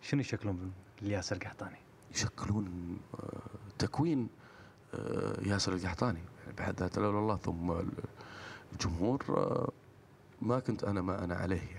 شنو 0.01 0.21
يشكلون 0.21 0.71
الياسر 1.01 1.35
القحطاني؟ 1.35 1.77
يشكلون 2.11 2.97
آه، 3.13 3.39
تكوين 3.79 4.27
آه، 4.93 5.47
ياسر 5.47 5.73
القحطاني 5.73 6.19
يعني 6.43 6.57
بحد 6.57 6.79
ذاته. 6.79 7.01
لولا 7.01 7.19
الله. 7.19 7.37
ثم 7.37 7.73
الجمهور 8.73 9.23
آه، 9.29 9.71
ما 10.41 10.59
كنت 10.59 10.83
أنا 10.83 11.01
ما 11.01 11.23
أنا 11.23 11.35
عليه 11.35 11.61
يعني. 11.75 11.76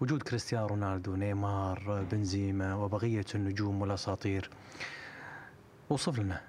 وجود 0.00 0.22
كريستيانو 0.22 0.66
رونالدو 0.66 1.14
نيمار 1.16 2.06
بنزيما 2.12 2.74
وبقية 2.74 3.24
النجوم 3.34 3.80
والأساطير. 3.82 4.50
وصف 5.90 6.18
لنا 6.18 6.40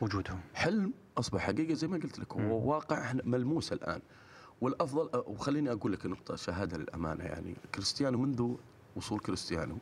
وجودهم. 0.00 0.40
حلم 0.54 0.92
أصبح 1.18 1.40
حقيقة 1.40 1.74
زي 1.74 1.86
ما 1.86 1.96
قلت 1.96 2.18
لك. 2.18 2.32
هو 2.32 2.70
واقع 2.70 3.12
ملموس 3.24 3.72
الآن. 3.72 4.00
والأفضل 4.60 5.10
أه، 5.14 5.24
وخليني 5.26 5.72
أقول 5.72 5.92
لك 5.92 6.06
نقطة 6.06 6.36
شهادة 6.36 6.78
للأمانة 6.78 7.24
يعني 7.24 7.56
كريستيانو 7.74 8.18
منذ 8.18 8.54
وصول 8.96 9.20
كريستيانو 9.20 9.76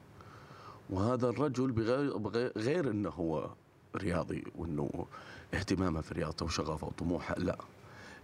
وهذا 0.91 1.29
الرجل 1.29 1.73
بغير 1.73 2.17
بغير 2.17 2.53
غير 2.57 2.91
إنه 2.91 3.09
هو 3.11 3.51
رياضي 3.97 4.45
وإنه 4.57 5.07
اهتمامه 5.55 6.01
في 6.01 6.15
رياضته 6.15 6.45
وشغفه 6.47 6.87
وطموحه 6.87 7.35
لا. 7.35 7.59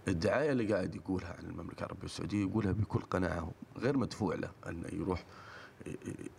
الدعاية 0.07 0.51
اللي 0.51 0.73
قاعد 0.73 0.95
يقولها 0.95 1.35
عن 1.39 1.45
المملكة 1.45 1.79
العربية 1.79 2.03
السعودية 2.03 2.41
يقولها 2.41 2.71
بكل 2.71 2.99
قناعة 2.99 3.51
غير 3.77 3.97
مدفوع 3.97 4.35
له 4.35 4.51
أنه 4.69 4.87
يروح 4.93 5.25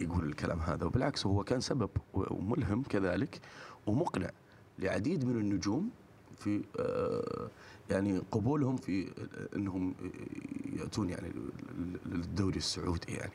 يقول 0.01 0.25
الكلام 0.25 0.59
هذا. 0.59 0.87
وبالعكس 0.87 1.27
هو 1.27 1.45
كان 1.45 1.61
سبب 1.61 1.91
وملهم 2.15 2.83
كذلك 2.83 3.41
ومقنع 3.87 4.31
لعديد 4.79 5.25
من 5.25 5.41
النجوم 5.41 5.91
في 6.39 6.63
آه، 6.81 7.49
يعني 7.91 8.19
قبولهم 8.31 8.77
في 8.77 9.09
إنهم 9.57 9.95
يأتون 10.73 11.11
يعني 11.11 11.33
للدوري 12.07 12.57
السعودي 12.57 13.13
يعني. 13.13 13.33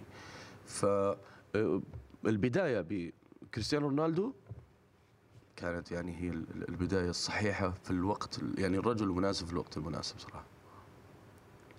ف 0.66 0.86
آه، 0.86 1.82
البداية 2.26 2.86
بكريستيانو 2.90 3.88
رونالدو 3.88 4.34
كانت 5.58 5.92
يعني 5.92 6.16
هي 6.22 6.30
ال- 6.30 6.70
البداية 6.70 7.10
الصحيحة 7.10 7.72
في 7.84 7.92
الوقت 7.92 8.40
ال- 8.40 8.60
يعني 8.60 8.78
الرجل 8.78 9.06
المناسب 9.06 9.46
في 9.48 9.54
الوقت 9.54 9.78
المناسب 9.78 10.20
صراحة. 10.20 10.44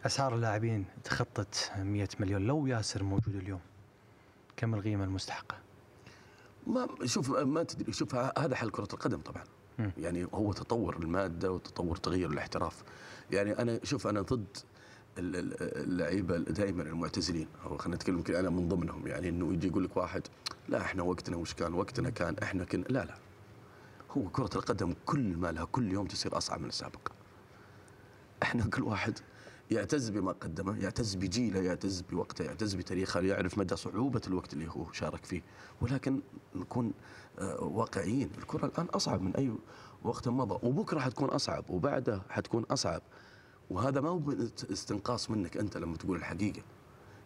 أسعار 0.06 0.34
اللاعبين 0.34 0.84
تخطت 1.04 1.72
100 1.78 2.08
مليون 2.20 2.46
لو 2.46 2.66
ياسر 2.66 3.02
موجود 3.02 3.34
اليوم 3.34 3.60
كم 4.56 4.74
القيمة 4.74 5.04
المستحقة؟ 5.04 5.56
ما 6.66 6.88
شوف 7.04 7.30
ما 7.30 7.62
تدري 7.62 7.92
شوف 7.92 8.14
هذا 8.14 8.56
حل 8.56 8.70
كرة 8.70 8.88
القدم 8.92 9.20
طبعا. 9.20 9.44
مم. 9.78 9.92
يعني 9.98 10.26
هو 10.34 10.52
تطور 10.52 10.96
المادة 10.96 11.52
وتطور 11.52 11.96
تغير 11.96 12.30
الاحتراف. 12.30 12.82
يعني 13.30 13.58
أنا 13.58 13.80
شوف 13.84 14.06
أنا 14.06 14.20
ضد 14.20 14.56
ال- 15.18 15.36
ال- 15.36 15.62
اللعيبة 15.82 16.38
دائما 16.38 16.82
المعتزلين. 16.82 17.46
أو 17.64 17.76
خلينا 17.78 17.96
نتكلم 17.96 18.16
يمكن 18.16 18.34
أنا 18.34 18.50
من 18.50 18.68
ضمنهم. 18.68 19.06
يعني 19.06 19.28
إنه 19.28 19.52
يجي 19.52 19.66
يقول 19.66 19.84
لك 19.84 19.96
واحد 19.96 20.22
لا 20.68 20.80
إحنا 20.80 21.02
وقتنا 21.02 21.36
وش 21.36 21.54
كان؟ 21.54 21.74
وقتنا 21.74 22.10
كان 22.10 22.36
إحنا 22.42 22.64
كنا 22.64 22.84
لا 22.88 23.04
لا. 23.04 23.14
كرة 24.22 24.50
القدم 24.56 24.94
كل 25.06 25.36
ما 25.36 25.52
لها 25.52 25.64
كل 25.64 25.92
يوم 25.92 26.06
تصير 26.06 26.36
أصعب 26.38 26.60
من 26.60 26.68
السابق. 26.68 27.08
إحنا 28.42 28.64
كل 28.64 28.82
واحد 28.82 29.18
يعتز 29.70 30.08
بما 30.10 30.32
قدمه 30.32 30.78
يعتز 30.78 31.14
بجيله 31.14 31.60
يعتز 31.60 32.00
بوقته 32.00 32.44
يعتز 32.44 32.74
بتاريخه 32.74 33.20
يعرف 33.20 33.58
مدى 33.58 33.76
صعوبة 33.76 34.20
الوقت 34.26 34.52
اللي 34.52 34.68
هو 34.70 34.92
شارك 34.92 35.24
فيه. 35.24 35.42
ولكن 35.80 36.20
نكون 36.54 36.92
آه، 37.38 37.62
واقعيين 37.62 38.30
الكرة 38.38 38.66
الآن 38.66 38.84
أصعب 38.86 39.22
من 39.22 39.36
أي 39.36 39.52
وقت 40.02 40.28
مضى. 40.28 40.66
وبكرة 40.66 41.00
حتكون 41.00 41.28
أصعب 41.28 41.70
وبعده 41.70 42.22
حتكون 42.28 42.64
أصعب. 42.70 43.02
وهذا 43.70 44.00
ما 44.00 44.08
هو 44.08 44.32
استنقاص 44.72 45.30
منك 45.30 45.56
أنت 45.56 45.76
لما 45.76 45.96
تقول 45.96 46.16
الحقيقة. 46.16 46.62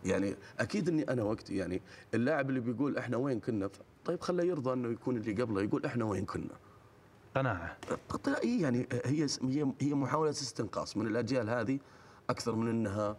يعني 0.04 0.36
أكيد 0.58 0.88
أني 0.88 1.02
أنا 1.02 1.22
وقتي 1.22 1.56
يعني 1.56 1.82
اللاعب 2.14 2.48
اللي 2.50 2.60
بيقول 2.60 2.96
إحنا 2.98 3.16
وين 3.16 3.40
كنا 3.40 3.70
طيب 4.04 4.20
خله 4.20 4.44
يرضى 4.44 4.72
أنه 4.72 4.88
يكون 4.88 5.16
اللي 5.16 5.42
قبله 5.42 5.62
يقول 5.62 5.84
إحنا 5.84 6.04
وين 6.04 6.24
كنا. 6.24 6.54
قناعه 7.36 7.76
هي 8.42 8.60
يعني 8.60 8.88
هي 9.04 9.26
هي 9.80 9.94
محاولة 9.94 10.30
استنقاص. 10.30 10.96
من 10.96 11.06
الأجيال 11.06 11.50
هذه 11.50 11.78
أكثر 12.30 12.54
من 12.54 12.68
أنها 12.68 13.16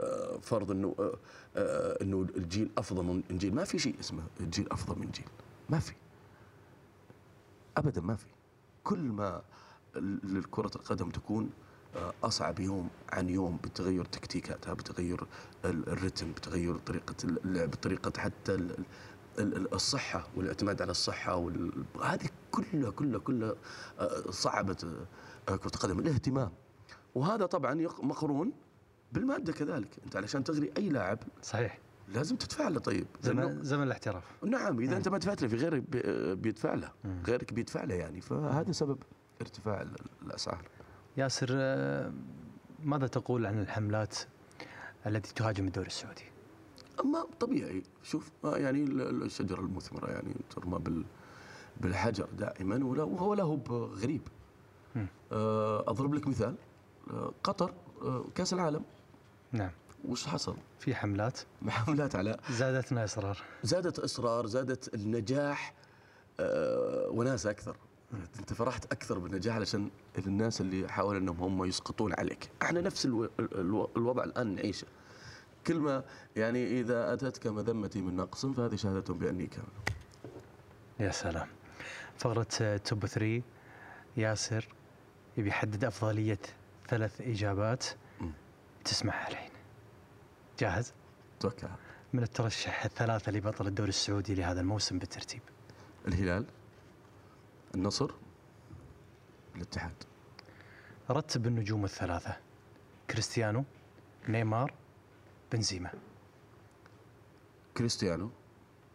آه، 0.00 0.38
فرض 0.42 0.70
إنه 0.70 0.94
آه، 0.98 1.14
آه، 1.56 1.98
إنه 2.02 2.26
الجيل 2.36 2.70
أفضل 2.78 3.04
من 3.04 3.22
جيل. 3.38 3.54
ما 3.54 3.64
في 3.64 3.78
شيء 3.78 4.00
اسمه 4.00 4.22
الجيل 4.40 4.68
أفضل 4.72 4.98
من 4.98 5.10
جيل. 5.10 5.24
ما 5.70 5.78
في. 5.78 5.92
ابدا 7.76 8.00
ما 8.00 8.16
في. 8.16 8.26
كل 8.84 8.98
ما 8.98 9.42
ال- 9.96 10.50
كرة 10.50 10.70
القدم 10.76 11.10
تكون 11.10 11.50
أصعب 12.24 12.60
يوم 12.60 12.88
عن 13.12 13.28
يوم 13.28 13.56
بتغير 13.56 14.04
تكتيكاتها 14.04 14.74
بتغير 14.74 15.20
ال- 15.64 15.88
الرتم 15.88 16.32
بتغير 16.32 16.78
طريقة 16.78 17.14
اللعب 17.24 17.74
طريقة 17.74 18.20
حتى 18.20 18.54
ال- 19.38 19.42
ال- 19.42 19.56
ال- 19.56 19.74
الصحة 19.74 20.28
والاعتماد 20.36 20.82
على 20.82 20.90
الصحة 20.90 21.36
وال... 21.36 21.84
هذه 22.02 22.28
كلها 22.50 22.90
كلها 22.90 23.18
كلها 23.18 23.54
آه، 23.98 24.30
صعبت 24.30 24.84
آه، 25.48 25.56
كرة 25.56 25.70
القدم. 25.74 25.98
الاهتمام. 25.98 26.50
وهذا 27.14 27.46
طبعا 27.46 27.74
مقرون 28.02 28.52
بالمادة 29.12 29.52
كذلك. 29.52 29.88
أنت 30.04 30.16
علشان 30.16 30.44
تغري 30.44 30.72
أي 30.76 30.88
لاعب 30.88 31.18
صحيح. 31.42 31.78
لازم 32.08 32.36
تدفع 32.36 32.68
له 32.68 32.80
طيب. 32.80 33.06
زمن 33.22 33.62
زمن 33.62 33.82
الاحتراف. 33.82 34.24
نعم 34.44 34.80
إذا 34.80 34.90
مم. 34.90 34.96
أنت 34.96 35.08
ما 35.08 35.18
دفعت 35.18 35.42
له 35.42 35.48
في 35.48 35.56
غيرك 35.56 35.82
بي- 35.82 36.34
بيدفع 36.34 36.74
له. 36.74 36.92
غيرك 37.26 37.52
بيدفع 37.52 37.84
له 37.84 37.94
يعني. 37.94 38.20
فهذا 38.20 38.72
سبب 38.72 38.98
ارتفاع 39.40 39.82
ال- 39.82 39.96
الأسعار. 40.22 40.64
ياسر 41.16 41.48
آه، 41.52 42.12
ماذا 42.84 43.06
تقول 43.06 43.46
عن 43.46 43.58
الحملات 43.60 44.16
التي 45.06 45.34
تهاجم 45.34 45.66
الدوري 45.66 45.86
السعودي؟ 45.86 46.24
اما 47.00 47.26
طبيعي. 47.40 47.82
شوف 48.02 48.30
يعني 48.44 48.82
ال- 48.82 49.00
ال- 49.00 49.22
الشجرة 49.22 49.60
المثمرة 49.60 50.10
يعني 50.10 50.34
ترمى 50.50 50.78
بال 50.78 51.04
بالحجر 51.80 52.28
دائما 52.38 52.84
ولا- 52.84 53.02
وهو 53.02 53.34
له 53.34 53.60
غريب. 54.02 54.22
آه، 55.32 55.84
أضرب 55.90 56.14
لك 56.14 56.26
مثال. 56.26 56.54
آه، 57.10 57.32
قطر 57.44 57.72
آه، 58.02 58.24
كأس 58.34 58.52
العالم. 58.52 58.82
نعم. 59.52 59.70
وش 60.08 60.26
حصل؟ 60.26 60.56
في 60.78 60.94
حملات. 60.94 61.38
محاولات 61.62 62.16
على 62.16 62.36
زادتنا 62.50 63.04
إصرار. 63.04 63.38
زادت 63.62 63.98
إصرار 63.98 64.46
زادت 64.46 64.94
النجاح. 64.94 65.74
آه، 66.40 67.08
وناسه 67.10 67.50
أكثر. 67.50 67.76
أنت 68.38 68.52
فرحت 68.52 68.92
أكثر 68.92 69.18
بالنجاح 69.18 69.54
علشان 69.56 69.90
الناس 70.26 70.60
اللي 70.60 70.88
حاولوا 70.88 71.20
انهم 71.20 71.40
هم 71.40 71.64
يسقطون 71.64 72.12
عليك. 72.18 72.50
إحنا 72.62 72.80
نفس 72.80 73.06
ألو... 73.06 73.28
ألو... 73.40 73.90
الوضع 73.96 74.24
الآن 74.24 74.54
نعيشه. 74.54 74.86
كل 75.68 75.78
ما 75.80 76.04
يعني 76.36 76.80
إذا 76.80 77.12
أتتك 77.12 77.46
مذمتي 77.46 78.00
من 78.02 78.16
نقص 78.16 78.46
فهذه 78.46 78.76
شهادة 78.76 79.14
بأني 79.14 79.46
كامل. 79.46 79.66
يا 81.00 81.10
سلام. 81.10 81.48
فقرة 82.18 82.76
توب 82.76 83.06
3 83.06 83.42
ياسر 84.16 84.68
يبي 85.36 85.48
يحدد 85.48 85.84
أفضلية 85.84 86.38
ثلاث 86.88 87.20
إجابات. 87.20 87.84
تسمعها 88.84 89.28
الحين 89.28 89.50
جاهز؟ 90.58 90.92
توكل. 91.40 91.68
من 92.12 92.22
الترشح 92.22 92.84
الثلاثة 92.84 93.32
لبطل 93.32 93.66
الدوري 93.66 93.88
السعودي 93.88 94.34
لهذا 94.34 94.60
الموسم 94.60 94.98
بالترتيب. 94.98 95.42
الهلال 96.08 96.44
النصر 97.74 98.10
الاتحاد. 99.56 99.94
رتب 101.10 101.46
النجوم 101.46 101.84
الثلاثة. 101.84 102.36
كريستيانو 103.10 103.64
نيمار 104.28 104.74
بنزيما. 105.52 105.90
كريستيانو 107.76 108.30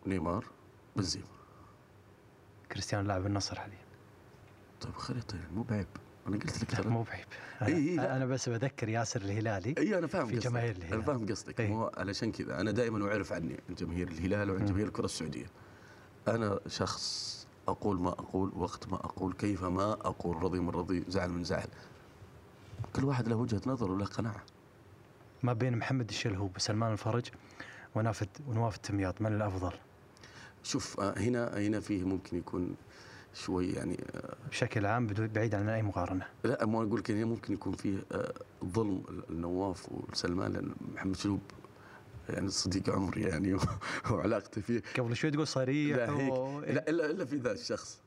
نيمار 0.08 0.46
بنزيما. 0.96 1.26
كريستيانو 2.72 3.08
لاعب 3.08 3.26
النصر 3.26 3.60
حاليا. 3.60 3.78
طيب 4.82 4.94
خليط 4.94 5.36
مو 5.56 5.64
بعيب 5.64 5.88
أنا 6.28 6.38
قلت 6.38 6.64
لك 6.64 6.72
ترى. 6.72 6.90
مو 6.90 7.04
بعيب 7.04 7.26
إي 7.62 7.74
إي، 7.74 7.96
لا. 7.96 8.06
أنا, 8.06 8.16
أنا 8.16 8.26
بس 8.26 8.50
بذكر 8.50 8.90
ياسر 8.90 9.22
الهلالي 9.22 9.76
إي 9.78 9.98
أنا 9.98 10.08
فاهم 10.08 10.28
في 10.28 10.36
قصدك. 10.36 10.50
جماهير 10.50 10.76
الهلال. 10.76 10.94
أنا 10.94 11.02
فاهم 11.02 11.26
قصدك. 11.30 11.62
إي. 11.62 11.68
مو 11.68 11.92
علشان 11.98 12.32
كذا. 12.32 12.62
أنا 12.62 12.72
دائما 12.72 13.08
أعرف 13.08 13.34
عني 13.34 13.60
عن 13.70 13.76
جماهير 13.76 14.08
الهلال 14.08 14.52
وعن. 14.52 14.66
جماهير 14.66 14.88
الكرة 14.88 15.06
السعودية. 15.06 15.46
أنا 16.28 16.60
شخص 16.68 17.48
أقول 17.68 18.00
ما 18.00 18.10
أقول 18.10 18.52
وقت 18.56 18.88
ما 18.88 18.96
أقول 18.96 19.34
كيف 19.34 19.64
ما 19.64 19.92
أقول. 19.92 20.44
رضي 20.44 20.60
من 20.60 20.70
رضي 20.70 21.04
زعل 21.08 21.30
من 21.30 21.44
زعل. 21.44 21.68
كل 22.96 23.04
واحد 23.04 23.28
له 23.28 23.36
وجهة 23.36 23.62
نظر 23.66 23.92
وله 23.92 24.06
قناعة. 24.06 24.44
ما 25.44 25.54
بين 25.54 25.78
محمد 25.78 26.10
الشلهوب 26.10 26.56
وسلمان 26.56 26.92
الفرج 26.92 27.26
ونافد 27.96 28.28
ونواف 28.48 28.76
التمياط 28.76 29.22
من 29.22 29.34
الأفضل؟ 29.34 29.72
شوف 30.64 31.00
آه، 31.00 31.20
هنا 31.20 31.58
هنا 31.58 31.80
فيه 31.80 32.04
ممكن 32.04 32.38
يكون 32.38 32.76
شوي 33.34 33.72
يعني 33.72 33.98
آه، 34.16 34.36
بشكل 34.50 34.86
عام 34.86 35.08
بعيد 35.08 35.56
عن 35.56 35.70
أي 35.70 35.82
مقارنة. 35.82 36.26
لا 36.44 36.66
ما 36.66 36.78
أقول 36.84 37.00
لك 37.00 37.12
هنا 37.12 37.26
ممكن 37.26 37.54
يكون 37.54 37.74
فيه 37.74 37.98
آه، 38.12 38.34
ظلم 38.66 39.04
النواف 39.30 39.88
وسلمان 39.92 40.54
لأن 40.54 40.76
محمد 40.94 41.16
شلوب 41.16 41.42
يعني 42.30 42.50
صديق 42.50 42.90
عمري 42.90 43.22
يعني 43.22 43.58
وعلاقتي 44.12 44.62
فيه. 44.62 44.82
قبل 44.98 45.16
شوي 45.16 45.32
تقول 45.32 45.48
صريح 45.48 45.98
لا 45.98 46.10
هيك. 46.18 46.34
و... 46.34 46.60
لا 46.60 46.90
الا 46.90 47.06
إلا 47.12 47.26
في 47.26 47.36
ذا 47.36 47.52
الشخص. 47.52 48.02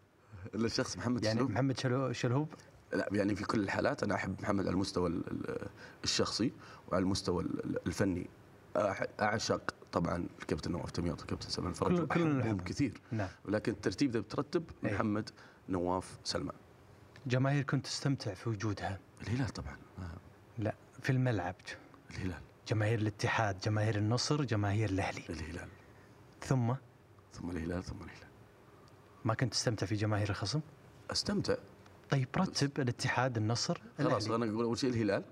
إلا 0.55 0.66
الشخص 0.66 0.97
محمد 0.97 1.25
يعني 1.25 1.38
شلوب 1.38 1.50
محمد. 1.50 1.78
شلهوب 2.12 2.49
لا 2.93 3.09
يعني 3.12 3.35
في 3.35 3.45
كل 3.45 3.61
الحالات 3.61 4.02
أنا 4.02 4.14
أحب 4.14 4.40
محمد 4.43 4.66
على 4.66 4.75
المستوى 4.75 5.09
ال- 5.09 5.31
ال- 5.31 5.69
الشخصي 6.05 6.52
وعلى 6.88 7.02
المستوى 7.02 7.43
ال- 7.43 7.87
الفني. 7.87 8.26
أعشق 9.21 9.75
طبعا 9.93 10.26
الكابتن 10.40 10.73
نواف 10.73 10.90
تمياط 10.90 11.21
والكابتن 11.21 11.49
سلمان 11.49 11.71
الفرج 11.71 12.00
نحبهم. 12.00 12.61
كثير. 12.61 13.00
نعم. 13.12 13.28
ولكن 13.45 13.73
الترتيب 13.73 14.11
اذا 14.11 14.21
بترتب 14.21 14.64
إيه. 14.85 14.95
محمد 14.95 15.31
نواف 15.69 16.19
سلمان. 16.25 16.57
جماهير 17.26 17.62
كنت 17.62 17.85
تستمتع 17.87 18.35
في 18.35 18.49
وجودها؟ 18.49 18.99
الهلال 19.23 19.49
طبعا. 19.49 19.76
آه، 19.99 20.19
لا 20.59 20.75
في 21.02 21.11
الملعب. 21.11 21.55
الهلال. 22.11 22.40
جماهير 22.69 22.99
الاتحاد 22.99 23.59
جماهير 23.61 23.97
النصر 23.97 24.45
جماهير 24.45 24.90
الأهلي. 24.90 25.23
الهلال. 25.31 25.69
ثم؟ 26.40 26.75
ثم 27.33 27.50
الهلال 27.50 27.85
ثم 27.85 27.97
الهلال. 27.97 28.28
ما 29.25 29.35
كنت 29.35 29.52
تستمتع 29.52 29.87
في 29.87 29.95
جماهير 29.95 30.31
الخصم؟ 30.31 30.61
أستمتع. 31.11 31.55
طيب 32.10 32.28
رتب 32.36 32.80
الاتحاد 32.80 33.36
النصر 33.36 33.78
خلاص. 33.98 34.30
أنا 34.30 34.44
أقول 34.44 34.62
أول 34.64 34.78
شيء 34.78 34.90
الهلال؟ 34.90 35.22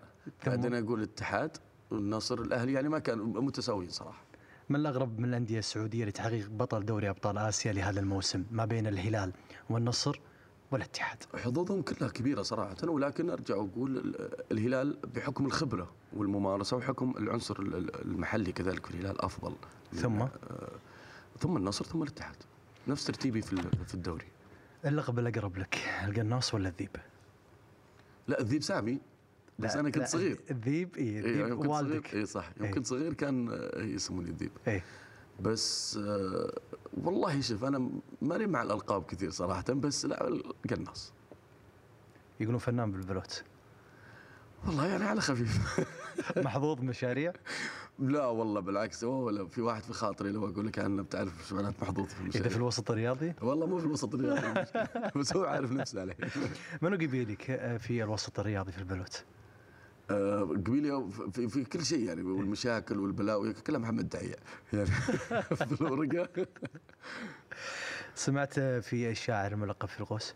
بعدين 0.46 0.74
أقول 0.74 0.98
الاتحاد 0.98 1.56
والنصر 1.90 2.38
الأهلي 2.40 2.72
يعني 2.72 2.88
ما 2.88 2.98
كانوا 2.98 3.26
متساويين 3.42 3.90
صراحة 3.90 4.22
من 4.68 4.76
الأغرب 4.76 5.18
من 5.18 5.24
الأندية 5.28 5.58
السعودية 5.58 6.04
لتحقيق 6.04 6.48
بطل 6.50 6.84
دوري 6.84 7.10
أبطال 7.10 7.38
آسيا 7.38 7.72
لهذا 7.72 8.00
الموسم 8.00 8.44
ما 8.50 8.64
بين 8.64 8.86
الهلال 8.86 9.32
والنصر 9.70 10.20
والاتحاد 10.70 11.18
حظوظهم 11.34 11.82
كلها 11.82 12.08
كبيرة 12.10 12.42
صراحة 12.42 12.76
ولكن 12.88 13.30
أرجع 13.30 13.56
وأقول 13.56 13.96
ال- 13.98 14.34
الهلال 14.52 14.98
بحكم 15.14 15.46
الخبرة 15.46 15.90
والممارسة 16.16 16.76
وحكم 16.76 17.14
العنصر 17.18 17.60
ال- 17.60 17.74
ال- 17.74 18.02
المحلي 18.04 18.52
كذلك 18.52 18.86
في 18.86 18.94
الهلال 18.94 19.20
أفضل 19.24 19.54
ثم؟ 19.92 20.20
آه، 20.22 20.28
ثم 21.40 21.56
النصر 21.56 21.84
ثم 21.84 22.02
الاتحاد 22.02 22.36
نفس 22.88 23.04
ترتيبي 23.04 23.42
في 23.86 23.94
الدوري 23.94 24.26
اللقب 24.86 25.18
الأقرب 25.18 25.56
لك 25.58 25.78
القناص 26.04 26.54
ولا 26.54 26.68
الذيب؟ 26.68 26.96
لا 28.28 28.40
الذيب 28.40 28.62
سامي 28.62 29.00
بس 29.58 29.74
لا، 29.74 29.80
أنا 29.80 29.90
كنت 29.90 30.04
صغير. 30.06 30.40
الذيب 30.50 30.96
اي 30.96 31.02
إيه، 31.02 31.20
الذيب 31.20 31.62
صغير. 31.62 31.70
والدك. 31.70 32.14
اي 32.14 32.26
صح. 32.26 32.50
يوم 32.56 32.66
إيه. 32.66 32.72
كنت 32.74 32.86
صغير 32.86 33.12
كان 33.14 33.48
آه، 33.52 33.82
يسموني 33.82 34.30
الذيب. 34.30 34.50
اي 34.68 34.82
بس 35.40 35.96
آه، 35.96 36.52
والله 37.02 37.40
شوف 37.40 37.64
أنا 37.64 37.90
ماني 38.22 38.46
مع 38.46 38.62
الألقاب 38.62 39.04
كثير 39.04 39.30
صراحة 39.30 39.64
بس 39.68 40.06
لا 40.06 40.28
القناص 40.28 41.12
يقولون 42.40 42.58
فنان 42.58 42.92
بالبلوت. 42.92 43.44
والله 44.66 44.86
يعني 44.86 45.04
على 45.04 45.20
خفيف. 45.20 45.58
محظوظ 46.36 46.80
مشاريع 46.80 47.32
لا 47.98 48.26
والله 48.26 48.60
بالعكس. 48.60 49.04
هو 49.04 49.24
ولا 49.26 49.46
في 49.48 49.60
واحد 49.60 49.82
في 49.82 49.92
خاطري 49.92 50.30
لو 50.32 50.48
أقول 50.48 50.66
لك 50.66 50.78
عنه 50.78 51.02
بتعرف 51.02 51.48
شو 51.48 51.56
معنات 51.56 51.82
محظوظ 51.82 52.06
في 52.06 52.20
المشاريع. 52.20 52.48
في 52.48 52.56
الوسط 52.56 52.90
الرياضي؟ 52.90 53.34
والله 53.42 53.66
مو 53.66 53.78
في 53.78 53.84
الوسط 53.86 54.14
الرياضي. 54.14 54.64
بس 55.18 55.36
هو 55.36 55.44
عارف 55.44 55.72
نفسه 55.72 56.00
عليه. 56.00 56.16
منو 56.82 56.96
قبيلك 56.96 57.42
في 57.80 58.02
الوسط 58.02 58.40
الرياضي 58.40 58.72
في 58.72 58.78
البلوت؟ 58.78 59.24
آه، 60.10 60.40
قبيلي 60.40 61.08
في, 61.32 61.48
في 61.48 61.64
كل 61.64 61.84
شيء 61.84 62.04
يعني 62.04 62.22
والمشاكل 62.22 62.98
والبلاوي 62.98 63.52
كلها 63.52 63.78
محمد 63.78 64.08
دعية 64.08 64.36
يعني 64.72 64.86
في 65.56 65.80
الورقة. 65.80 66.28
سمعت 68.14 68.60
في 68.60 69.10
الشاعر 69.10 69.52
الملقب 69.52 69.88
في 69.88 70.00
القوس؟ 70.00 70.34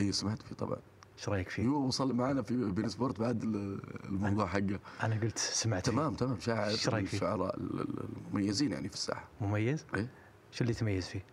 اي 0.00 0.12
سمعت 0.12 0.42
فيه 0.42 0.54
طبعا. 0.54 0.78
إيش 1.18 1.28
رأيك 1.28 1.48
فيه؟ 1.48 1.68
وصل 1.68 2.12
معنا 2.14 2.42
في 2.42 2.56
بين 2.70 2.88
سبورت 2.88 3.20
بعد 3.20 3.42
ال- 3.42 3.80
الموضوع 4.04 4.46
حقه. 4.46 4.78
أنا 5.02 5.20
قلت 5.20 5.38
سمعت 5.38 5.84
فيه. 5.86 5.92
تمام 5.92 6.14
تمام. 6.14 6.40
شاعر 6.40 6.68
إيش 6.68 6.88
من 6.88 6.94
رأيك 6.94 7.06
فيه؟ 7.06 7.16
الشعراء 7.16 7.56
ال- 7.56 7.80
ال- 7.80 8.04
المميزين 8.26 8.72
يعني 8.72 8.88
في 8.88 8.94
الساحة. 8.94 9.28
مميز؟ 9.40 9.86
إيه؟ 9.94 10.08
شو 10.52 10.62
اللي 10.64 10.74
تميز 10.74 11.06
فيه؟ 11.08 11.24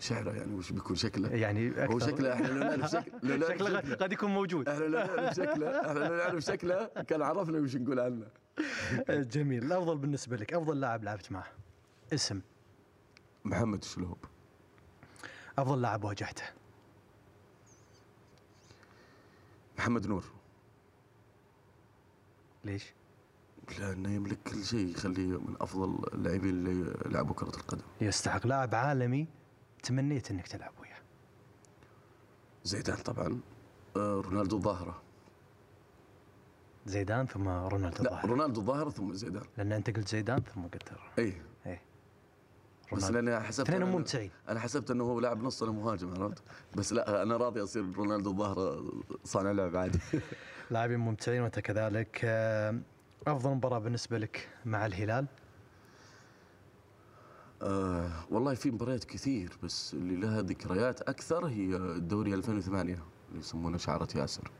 شعره 0.00 0.30
يعني 0.32 0.54
وش 0.54 0.72
بيكون 0.72 0.96
شكله؟ 0.96 1.28
يعني 1.28 1.68
أكثر. 1.68 1.92
هو 1.92 1.98
شكله 1.98 2.32
إحنا 2.34 2.46
لو 2.52 2.58
نعرف 2.64 2.90
شكله 2.90 3.48
شكله. 3.48 3.80
قد- 3.96 4.12
يكون 4.12 4.30
موجود. 4.30 4.68
إحنا 4.68 4.84
لو 4.84 4.98
نعرف 4.98 5.34
شكله 5.34 5.80
إحنا 5.80 5.98
لو 5.98 6.16
نعرف 6.16 6.44
شكله 6.44 6.84
كان 6.86 7.22
عرفنا 7.22 7.58
وش 7.58 7.76
نقول 7.76 8.00
عنه. 8.00 8.26
جميل. 9.34 9.64
الأفضل 9.64 9.98
بالنسبة 9.98 10.36
لك 10.36 10.54
أفضل 10.54 10.80
لاعب 10.80 11.04
لعبت 11.04 11.32
معه. 11.32 11.46
اسم. 12.12 12.40
محمد 13.44 13.82
الشلوب 13.82 14.18
أفضل 15.58 15.82
لاعب 15.82 16.04
واجهته. 16.04 16.42
محمد 19.80 20.06
نور. 20.06 20.24
ليش؟ 22.64 22.92
لأنه 23.78 24.10
يملك 24.10 24.38
كل 24.42 24.64
شيء 24.64 24.88
يخليه 24.88 25.40
من 25.40 25.56
أفضل 25.60 25.98
اللاعبين 26.14 26.50
اللي 26.50 26.94
لعبوا 27.06 27.34
كرة 27.34 27.56
القدم. 27.56 27.82
يستحق. 28.00 28.46
لاعب 28.46 28.74
عالمي 28.74 29.26
تمنيت 29.82 30.30
إنك 30.30 30.48
تلعب 30.48 30.72
وياه. 30.80 31.00
زيدان 32.64 32.96
طبعا. 32.96 33.40
آه، 33.96 34.20
رونالدو 34.20 34.56
الظاهرة. 34.56 35.02
زيدان 36.86 37.26
ثم 37.26 37.48
رونالدو 37.48 38.02
لا 38.02 38.10
الظاهر 38.10 38.28
رونالدو 38.28 38.60
الظاهرة 38.60 38.90
ثم 38.90 39.12
زيدان. 39.12 39.44
لأن 39.58 39.72
أنت 39.72 39.96
قلت 39.96 40.08
زيدان 40.08 40.40
ثم 40.40 40.62
قلت 40.62 40.92
اي 41.18 41.42
بس. 42.96 43.10
لأني 43.10 43.40
حسبت 43.40 43.68
اثنين 43.68 43.82
أنا- 43.82 43.94
ممتعين 43.94 44.30
أنا 44.48 44.60
حسبت 44.60 44.90
إنه 44.90 45.04
هو 45.04 45.20
لاعب 45.20 45.42
نص 45.42 45.62
أنا 45.62 45.72
مهاجم 45.72 46.22
عرفت؟ 46.22 46.42
بس 46.76 46.92
لا 46.92 47.22
أنا 47.22 47.36
راضي 47.36 47.62
أصير 47.62 47.92
رونالدو 47.96 48.30
الظاهره 48.30 48.92
صانع 49.24 49.50
لعب 49.52 49.76
عادي. 49.76 49.98
لاعبين 50.70 50.98
ممتعين 50.98 51.42
وانت 51.42 51.58
كذلك. 51.60 52.20
آه، 52.24 52.78
أفضل 53.26 53.50
مباراة 53.50 53.78
بالنسبة 53.78 54.18
لك 54.18 54.48
مع 54.64 54.86
الهلال؟ 54.86 55.26
آه 57.62 58.10
والله 58.30 58.54
في 58.54 58.70
مباريات 58.70 59.04
كثير 59.04 59.52
بس 59.62 59.94
اللي 59.94 60.16
لها 60.16 60.42
ذكريات 60.42 61.00
أكثر 61.00 61.46
هي 61.46 61.76
الدوري 61.76 62.34
2008 62.34 62.92
اللي 63.28 63.38
يسمونه 63.40 63.78
شعرة 63.78 64.08
ياسر. 64.16 64.50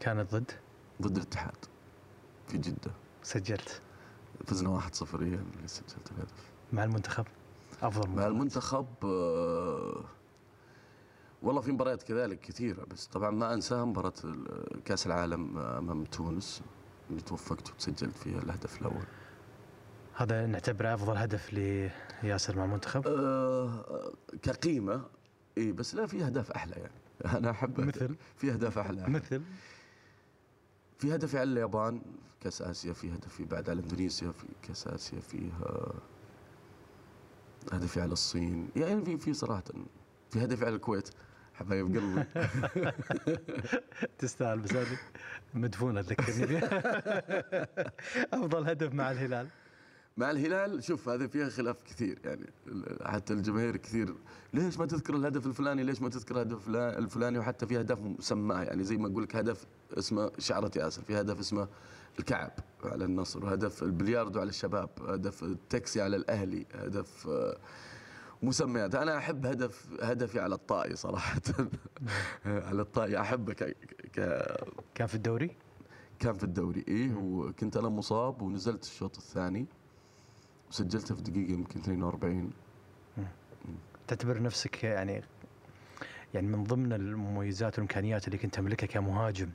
كانت 0.00 0.34
ضد؟ 0.34 0.50
ضد 1.02 1.16
الاتحاد 1.16 1.56
في 2.48 2.58
جدة. 2.58 2.90
سجلت. 3.22 3.80
فزنا 4.46 4.68
1-0 4.80 5.22
هي 5.22 5.34
اللي 5.34 5.66
سجلت 5.66 6.12
الهدف. 6.12 6.51
مع 6.72 6.84
المنتخب 6.84 7.24
أفضل 7.82 8.10
مع. 8.10 8.26
المنتخب؟ 8.26 8.86
آه 9.04 10.04
والله 11.42 11.60
في 11.60 11.72
مباريات 11.72 12.02
كذلك 12.02 12.40
كثيرة 12.40 12.84
بس 12.84 13.06
طبعا 13.06 13.30
ما 13.30 13.54
أنساها 13.54 13.84
مباراة 13.84 14.12
كأس 14.84 15.06
العالم 15.06 15.58
أمام 15.58 16.04
تونس 16.04 16.62
اللي 17.10 17.22
توفقت 17.22 17.72
وسجلت 17.78 18.16
فيها 18.16 18.38
الهدف 18.38 18.80
الأول. 18.80 19.04
هذا 20.14 20.46
نعتبره 20.46 20.94
أفضل 20.94 21.16
هدف 21.16 21.52
لياسر 22.22 22.56
مع 22.56 22.64
المنتخب؟ 22.64 23.02
آه 23.06 24.12
كقيمة 24.42 25.02
إي 25.58 25.72
بس 25.72 25.94
لا 25.94 26.06
في 26.06 26.24
أهداف 26.24 26.50
أحلى 26.50 26.74
يعني. 26.76 26.92
أنا 27.38 27.50
أحب 27.50 27.80
مثل؟ 27.80 28.16
في 28.36 28.52
أهداف 28.52 28.78
أحلى. 28.78 29.08
مثل؟ 29.08 29.42
في 30.98 31.14
هدف 31.14 31.36
على 31.36 31.50
اليابان 31.52 31.98
في 31.98 32.04
كأس 32.40 32.62
آسيا 32.62 32.92
في 32.92 33.14
هدف 33.14 33.28
في 33.34 33.44
بعد 33.44 33.70
على 33.70 33.80
إندونيسيا 33.80 34.30
في 34.30 34.46
كأس 34.62 34.86
آسيا 34.86 35.20
فيها 35.20 35.92
هدفي 37.72 38.00
على 38.00 38.12
الصين. 38.12 38.68
يعني 38.76 39.04
في 39.04 39.18
في 39.18 39.34
صراحة 39.34 39.64
في 40.30 40.44
هدفي 40.44 40.64
على 40.64 40.74
الكويت 40.74 41.10
حبايب 41.54 41.86
قلبي. 41.86 42.24
تستاهل 44.18 44.58
بس 44.58 44.72
هذه 44.72 44.98
مدفونة 45.54 46.02
تذكرني 46.02 46.58
أفضل 48.32 48.68
هدف 48.68 48.94
مع 48.94 49.10
الهلال. 49.10 49.46
مع 50.16 50.30
الهلال 50.30 50.84
شوف 50.84 51.08
هذا 51.08 51.26
فيها 51.26 51.48
خلاف 51.48 51.82
كثير 51.82 52.18
يعني 52.24 52.46
حتى 53.04 53.32
الجماهير 53.32 53.76
كثير. 53.76 54.14
ليش 54.54 54.78
ما 54.78 54.86
تذكر 54.86 55.16
الهدف 55.16 55.46
الفلاني؟ 55.46 55.82
ليش 55.82 56.02
ما 56.02 56.08
تذكر 56.08 56.34
الهدف 56.34 56.56
الفلا- 56.68 56.98
الفلاني؟ 56.98 57.38
وحتى 57.38 57.66
في 57.66 57.80
هدف 57.80 57.98
مسماه 58.00 58.62
يعني 58.62 58.84
زي 58.84 58.96
ما 58.96 59.08
أقول 59.08 59.22
لك 59.22 59.36
هدف 59.36 59.66
اسمه 59.98 60.30
شعرة 60.38 60.70
ياسر 60.76 61.02
في 61.02 61.20
هدف 61.20 61.38
اسمه 61.38 61.68
الكعب 62.18 62.52
على 62.84 63.04
النصر 63.04 63.44
وهدف 63.44 63.82
البلياردو 63.82 64.40
على 64.40 64.48
الشباب 64.48 64.90
هدف 65.08 65.42
التاكسي 65.42 66.02
على 66.02 66.16
الأهلي 66.16 66.66
هدف 66.74 67.28
آه، 67.28 67.56
مسميات. 68.42 68.94
أنا 68.94 69.18
أحب 69.18 69.46
هدف 69.46 69.86
هدفي 70.02 70.40
على 70.40 70.54
الطائي 70.54 70.96
صراحة. 70.96 71.40
على 72.46 72.82
الطائي 72.82 73.20
احبه 73.20 73.52
ك... 73.52 73.76
ك... 74.12 74.46
كان 74.94 75.06
في 75.06 75.14
الدوري؟ 75.14 75.56
كان 76.18 76.34
في 76.34 76.44
الدوري 76.44 76.84
إيه 76.88 77.14
وكنت 77.14 77.76
أنا 77.76 77.88
مصاب 77.88 78.42
ونزلت 78.42 78.82
الشوط 78.84 79.16
الثاني. 79.16 79.66
وسجلته 80.72 81.14
في 81.14 81.22
دقيقة 81.22 81.52
يمكن 81.52 81.80
42 81.80 82.50
تعتبر 84.08 84.42
نفسك 84.42 84.84
يعني 84.84 85.22
يعني 86.34 86.46
من 86.46 86.64
ضمن 86.64 86.92
المميزات 86.92 87.72
والإمكانيات 87.72 88.26
اللي 88.26 88.38
كنت 88.38 88.54
تملكها 88.54 88.86
كمهاجم 88.86 89.50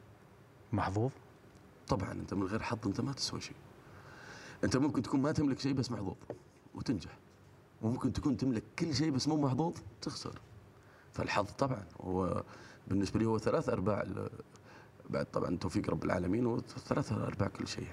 محظوظ؟ 0.73 1.11
طبعا 1.87 2.11
أنت 2.11 2.33
من 2.33 2.43
غير 2.43 2.61
حظ 2.63 2.87
أنت 2.87 3.01
ما 3.01 3.13
تسوى 3.13 3.41
شيء. 3.41 3.55
أنت 4.63 4.77
ممكن 4.77 5.01
تكون 5.01 5.21
ما 5.21 5.31
تملك 5.31 5.59
شيء 5.59 5.73
بس 5.73 5.91
محظوظ 5.91 6.15
وتنجح. 6.75 7.17
وممكن 7.81 8.13
تكون 8.13 8.37
تملك 8.37 8.63
كل 8.79 8.95
شيء 8.95 9.11
بس 9.11 9.27
مو 9.27 9.37
محظوظ 9.37 9.73
تخسر. 10.01 10.41
فالحظ 11.13 11.45
طبعا 11.45 11.85
هو 12.01 12.43
بالنسبة 12.87 13.19
لي 13.19 13.25
هو 13.25 13.37
ثلاث 13.37 13.69
أرباع 13.69 14.05
بعد 15.09 15.25
طبعا 15.25 15.57
توفيق 15.57 15.89
رب 15.89 16.03
العالمين 16.03 16.45
وثلاث 16.45 17.11
أرباع 17.11 17.47
كل 17.47 17.67
شيء 17.67 17.87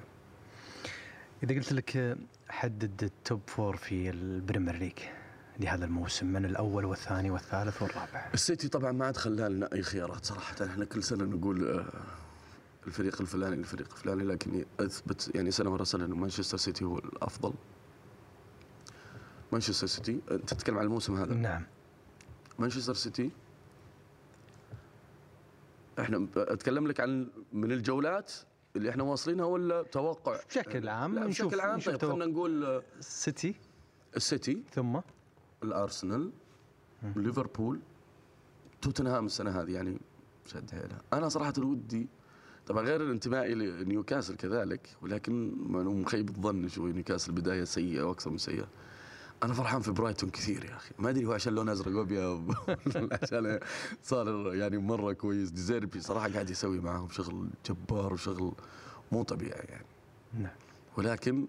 إذا 1.44 1.54
قلت 1.54 1.72
لك 1.72 1.96
آه، 1.96 2.16
حدد 2.48 3.04
ال 3.04 3.13
top 3.13 3.40
four 3.46 3.76
في 3.76 4.10
ال 4.10 4.18
Premier 4.18 4.76
League 4.76 4.98
لهذا 5.60 5.84
الموسم 5.84 6.26
من 6.26 6.44
الأول 6.44 6.84
والثاني 6.84 7.30
والثالث 7.30 7.82
والرابع؟ 7.82 8.30
السيتي 8.34 8.68
طبعا 8.68 8.92
ما 8.92 9.06
عاد 9.06 9.16
خلانا 9.16 9.72
أي 9.72 9.82
خيارات 9.82 10.24
صراحة. 10.24 10.66
إحنا 10.66 10.84
كل 10.84 11.02
سنة 11.02 11.24
نقول 11.24 11.68
آه، 11.68 11.86
الفريق 12.86 13.20
الفلاني 13.20 13.56
الفريق 13.56 13.92
الفلاني 13.92 14.24
لكن 14.24 14.64
اثبت 14.80 15.30
يعني 15.34 15.50
سنة 15.50 15.70
ورا 15.70 15.84
سنة 15.84 16.04
إنه 16.04 16.16
مانشستر 16.16 16.58
سيتي 16.58 16.84
هو 16.84 16.98
الأفضل. 16.98 17.54
مانشستر 19.52 19.86
سيتي 19.86 20.20
أنت 20.30 20.54
تتكلم 20.54 20.78
عن 20.78 20.84
الموسم 20.84 21.16
هذا؟ 21.16 21.34
نعم. 21.34 21.62
مانشستر 22.58 22.94
سيتي 22.94 23.30
إحنا 26.00 26.28
أتكلم 26.36 26.86
لك 26.86 27.00
عن 27.00 27.28
من 27.52 27.72
الجولات 27.72 28.32
اللي 28.76 28.90
إحنا 28.90 29.02
واصلينها 29.02 29.44
ولا 29.44 29.82
توقع. 29.82 30.40
بشكل 30.48 30.88
عام 30.88 31.18
نشوف 31.18 31.46
بشكل 31.46 31.60
عام 31.60 31.80
طيب. 31.80 31.96
خلينا 31.96 32.26
نقول 32.26 32.64
آه، 32.64 32.82
السيتي 32.98 33.54
السيتي. 34.16 34.62
ثم؟ 34.72 35.00
الأرسنال. 35.62 36.30
ليفربول. 37.16 37.80
توتنهام 38.82 39.26
السنة 39.26 39.60
هذه 39.60 39.70
يعني 39.72 39.98
شد 40.46 40.70
حيلها. 40.70 41.02
أنا 41.12 41.28
صراحة 41.28 41.52
ودي 41.58 42.08
طبعا 42.66 42.82
غير 42.84 43.00
الانتماء 43.02 43.46
لنيوكاسل 43.52 44.36
كذلك 44.36 44.96
ولكن 45.02 45.54
مخيب 46.02 46.28
الظن 46.28 46.68
شوي 46.68 46.92
نيوكاسل 46.92 47.32
بداية 47.32 47.64
سيئة 47.64 48.02
وأكثر 48.02 48.30
من 48.30 48.38
سيئة. 48.38 48.68
أنا 49.44 49.54
فرحان 49.54 49.80
في 49.80 49.90
برايتون 49.92 50.30
كثير 50.30 50.64
يا 50.64 50.76
أخي. 50.76 50.94
ما 50.98 51.10
أدري 51.10 51.26
هو 51.26 51.32
عشان 51.32 51.54
لون 51.54 51.68
أزرق 51.68 51.96
وابيض 51.96 52.54
عشان 53.22 53.60
صار 54.02 54.54
يعني 54.54 54.78
مرة 54.78 55.12
كويس. 55.12 55.50
دي 55.50 55.64
زيربي 55.64 56.00
صراحة 56.00 56.28
قاعد 56.28 56.50
يسوي 56.50 56.80
معاهم 56.80 57.08
شغل 57.08 57.48
جبار 57.68 58.12
وشغل 58.12 58.52
مو 59.12 59.22
طبيعي 59.22 59.64
يعني. 59.68 59.86
نعم. 60.34 60.56
ولكن 60.96 61.46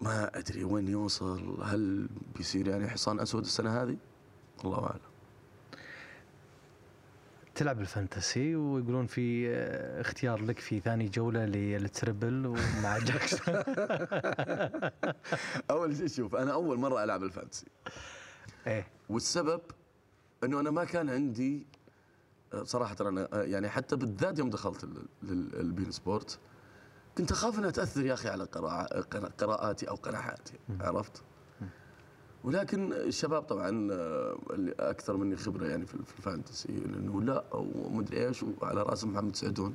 ما 0.00 0.38
أدري 0.38 0.64
وين 0.64 0.88
يوصل. 0.88 1.62
هل 1.62 2.08
بيصير 2.36 2.68
يعني 2.68 2.88
حصان 2.88 3.20
أسود 3.20 3.44
السنة 3.44 3.82
هذه؟ 3.82 3.96
الله 4.64 4.86
أعلم. 4.86 5.13
تلعب 7.54 7.80
ال 7.80 7.89
fantasy 7.89 8.56
ويقولون 8.56 9.06
في 9.06 9.48
آه، 9.48 10.00
اختيار 10.00 10.42
لك 10.42 10.58
في 10.58 10.80
ثاني 10.80 11.08
جولة 11.08 11.44
ل 11.44 11.59
triple 11.59 12.46
ومع 12.46 12.98
جاكسون. 13.08 13.54
أول 15.70 15.96
شيء 15.96 16.06
شوف 16.06 16.36
أنا 16.36 16.52
أول 16.52 16.78
مرة 16.78 17.04
ألعب 17.04 17.22
ال 17.22 17.27
fantasy. 17.27 17.66
إيه. 18.66 18.86
والسبب 19.08 19.60
إنه 20.44 20.60
أنا 20.60 20.70
ما 20.70 20.84
كان 20.84 21.10
عندي 21.10 21.66
آه، 22.54 22.62
صراحة 22.64 22.96
أنا 23.00 23.28
آه، 23.32 23.42
يعني 23.42 23.68
حتى 23.68 23.96
بالذات 23.96 24.38
يوم 24.38 24.50
دخلت 24.50 24.88
ال 25.54 25.61
beIN 25.61 25.90
Sports 25.90 26.38
كنت 27.18 27.32
أخاف 27.32 27.58
إنها 27.58 27.70
تأثر 27.70 28.06
يا 28.06 28.14
أخي 28.14 28.28
على 28.28 28.44
قراءاتي 29.38 29.88
أو 29.88 29.94
قناعاتي 29.94 30.52
عرفت؟ 30.80 31.22
ولكن 32.44 32.92
الشباب 32.92 33.42
طبعا 33.42 33.92
آه، 33.92 34.38
اللي 34.50 34.74
أكثر 34.78 35.16
مني 35.16 35.36
خبرة 35.36 35.66
يعني 35.66 35.86
في 35.86 35.94
ال 35.94 36.03
fantasy 36.03 36.68
انه 36.68 37.22
لا 37.22 37.44
ومدري 37.52 38.26
إيش 38.26 38.42
وعلى 38.42 38.82
رأس 38.82 39.04
محمد 39.04 39.36
سعدون. 39.36 39.74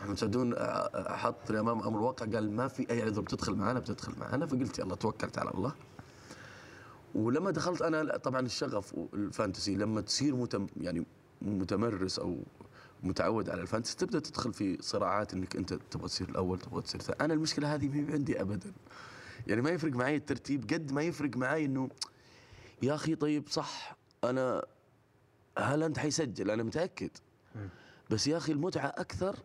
محمد 0.00 0.18
سعدون 0.18 0.54
آه، 0.56 1.16
حطني 1.16 1.60
امام 1.60 1.82
أمر 1.82 2.00
واقع 2.00 2.26
قال 2.26 2.52
ما 2.52 2.68
في 2.68 2.90
أي 2.90 3.02
عذر 3.02 3.20
بتدخل 3.20 3.54
معنا 3.54 3.80
بتدخل 3.80 4.12
معنا 4.20 4.46
فقلت 4.46 4.78
يلا 4.78 4.94
توكلت 4.94 5.38
على 5.38 5.50
الله. 5.50 5.72
ولما 7.14 7.50
دخلت 7.50 7.82
أنا 7.82 8.16
طبعا 8.16 8.40
الشغف 8.40 8.94
وال 8.94 9.12
fantasy 9.12 9.74
لما 9.74 10.00
تصير 10.00 10.36
متم 10.36 10.66
يعني 10.80 11.06
متمرس 11.42 12.18
أو 12.18 12.38
متعود 13.02 13.50
على 13.50 13.62
ال 13.62 13.66
fantasy 13.66 13.96
تبدأ 13.96 14.18
تدخل 14.18 14.52
في 14.52 14.78
صراعات 14.80 15.34
إنك 15.34 15.56
أنت 15.56 15.74
تبغى 15.90 16.08
تصير 16.08 16.28
الأول 16.28 16.58
تبغى 16.58 16.82
تصير 16.82 17.00
أنا 17.20 17.34
المشكلة 17.34 17.74
هذه 17.74 17.88
ما 17.88 18.12
عندي 18.12 18.40
ابدا. 18.40 18.72
يعني 19.46 19.62
ما 19.62 19.70
يفرق 19.70 19.92
معي 19.92 20.16
الترتيب 20.16 20.64
قد 20.72 20.92
ما 20.92 21.02
يفرق 21.02 21.36
معي 21.36 21.64
إنه 21.64 21.88
يا 22.82 22.94
أخي 22.94 23.14
طيب 23.14 23.48
صح 23.48 23.96
أنا 24.24 24.64
هالاند 25.58 25.98
حيسجل؟ 25.98 26.50
أنا 26.50 26.62
متأكد. 26.62 27.10
بس 28.10 28.26
يا 28.26 28.36
أخي 28.36 28.52
المتعة 28.52 28.86
أكثر 28.86 29.36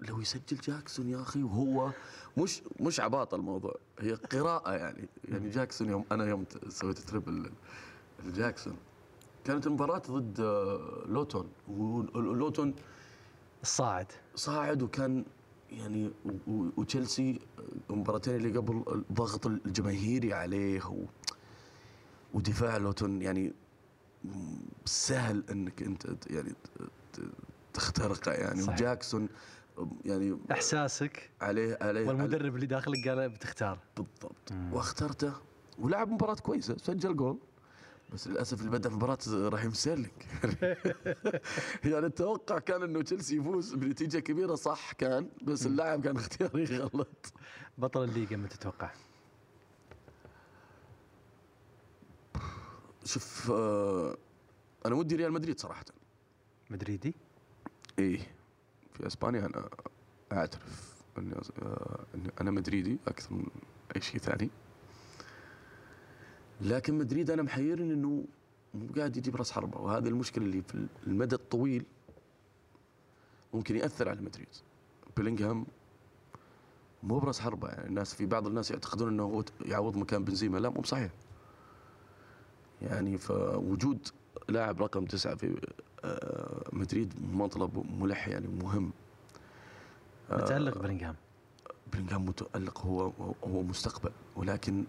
لو 0.00 0.20
يسجل 0.20 0.56
جاكسون 0.56 1.08
يا 1.08 1.22
أخي 1.22 1.42
وهو 1.42 1.90
مش 2.38 2.62
مش 2.80 3.00
عباطة 3.00 3.34
الموضوع 3.34 3.74
هي 4.00 4.14
قراءة 4.14 4.72
يعني. 4.72 5.08
يعني 5.24 5.50
جاكسون 5.50 5.88
يوم 5.88 6.04
أنا 6.12 6.24
يوم 6.24 6.44
سويت 6.68 6.98
triple 6.98 7.50
لجاكسون. 8.24 8.76
كانت 9.44 9.66
المباراة 9.66 9.98
ضد 9.98 10.40
لوتون 11.06 11.52
ولوتون 11.68 12.74
الصاعد 13.62 14.12
صاعد 14.34 14.82
وكان 14.82 15.24
يعني 15.72 16.10
وتشيلسي 16.76 17.38
المباراتين 17.90 18.34
اللي 18.34 18.58
قبل 18.58 18.84
الضغط 18.92 19.46
الجماهيري 19.46 20.32
عليه 20.32 20.86
و 20.86 21.04
ودفاع 22.34 22.76
لوتون 22.76 23.22
يعني 23.22 23.52
سهل 24.84 25.44
إنك 25.50 25.82
أنت 25.82 26.30
يعني 26.30 26.54
تخترقه 27.74 28.32
يعني. 28.32 28.62
صحيح. 28.62 28.76
وجاكسون 28.78 29.28
يعني 30.04 30.38
إحساسك 30.52 31.30
عليه 31.40 31.78
عليه 31.80 32.08
والمدرب 32.08 32.54
اللي 32.54 32.66
داخلك 32.66 33.08
قال 33.08 33.28
بتختار. 33.28 33.78
بالضبط. 33.96 34.52
واخترته 34.72 35.32
ولعب 35.78 36.08
مباراة 36.08 36.34
كويسة 36.34 36.76
سجل 36.76 37.16
جول. 37.16 37.38
بس 38.12 38.28
للأسف 38.28 38.60
اللي 38.60 38.70
بدأ 38.70 38.88
في 38.88 38.94
المباراة 38.94 39.18
رحيم 39.28 39.72
ستيرلينج 39.72 40.12
يعني 41.92 42.06
التوقع 42.06 42.58
كان 42.58 42.82
إنه 42.82 43.02
تشيلسي 43.02 43.36
يفوز 43.36 43.74
بنتيجة 43.74 44.18
كبيرة 44.18 44.54
صح 44.54 44.92
كان 44.92 45.28
بس 45.42 45.66
اللاعب 45.66 46.02
كان 46.04 46.16
اختياري 46.16 46.64
غلط. 46.78 47.32
بطل 47.78 48.04
الليغا 48.04 48.36
متى 48.36 48.56
تتوقع؟ 48.56 48.90
شوف 53.04 53.50
آه 53.50 54.16
أنا 54.86 54.94
ودي 54.94 55.16
ريال 55.16 55.32
مدريد 55.32 55.60
صراحة. 55.60 55.84
مدريدي؟ 56.70 57.14
إيه 57.98 58.18
في 58.94 59.06
إسبانيا 59.06 59.46
أنا 59.46 59.68
أعترف 60.32 60.94
إني 61.18 61.34
آه، 61.62 62.04
إني 62.14 62.30
أنا 62.40 62.50
مدريدي 62.50 62.98
أكثر 63.08 63.34
من 63.34 63.46
أي 63.96 64.00
شيء 64.00 64.20
ثاني. 64.20 64.50
لكن 66.60 66.98
مدريد 66.98 67.30
أنا 67.30 67.42
محيرني 67.42 67.92
إنه 67.94 68.24
مو 68.74 68.86
قاعد 68.96 69.16
يجيب 69.16 69.36
راس 69.36 69.50
حربة 69.52 69.80
وهذه 69.80 70.08
المشكلة 70.08 70.44
اللي 70.44 70.62
في 70.62 70.86
المدى 71.06 71.34
الطويل 71.34 71.84
ممكن 73.54 73.76
يأثر 73.76 74.08
على 74.08 74.20
مدريد. 74.20 74.48
بيلينغهام 75.16 75.66
مو 77.02 77.18
براس 77.18 77.40
حربة 77.40 77.68
يعني 77.68 77.88
الناس 77.88 78.14
في 78.14 78.26
بعض 78.26 78.46
الناس 78.46 78.70
يعتقدون 78.70 79.08
إنه 79.08 79.22
هو 79.22 79.44
يعوض 79.66 79.96
مكان 79.96 80.24
بنزيما 80.24 80.58
لا 80.58 80.68
مو 80.68 80.80
بصحيح. 80.80 81.10
يعني 82.82 83.18
فوجود 83.18 84.08
لاعب 84.48 84.82
رقم 84.82 85.04
تسعة 85.04 85.34
في 85.34 85.60
آه، 86.04 86.64
مدريد 86.72 87.14
مطلب 87.32 87.86
ملح 88.00 88.28
يعني 88.28 88.48
مهم. 88.48 88.92
متألق 90.30 90.78
بلينغهام 90.78 91.14
بلينغهام 91.92 92.26
متألق 92.26 92.80
هو 92.86 93.12
هو 93.44 93.62
مستقبل 93.62 94.10
ولكن 94.36 94.84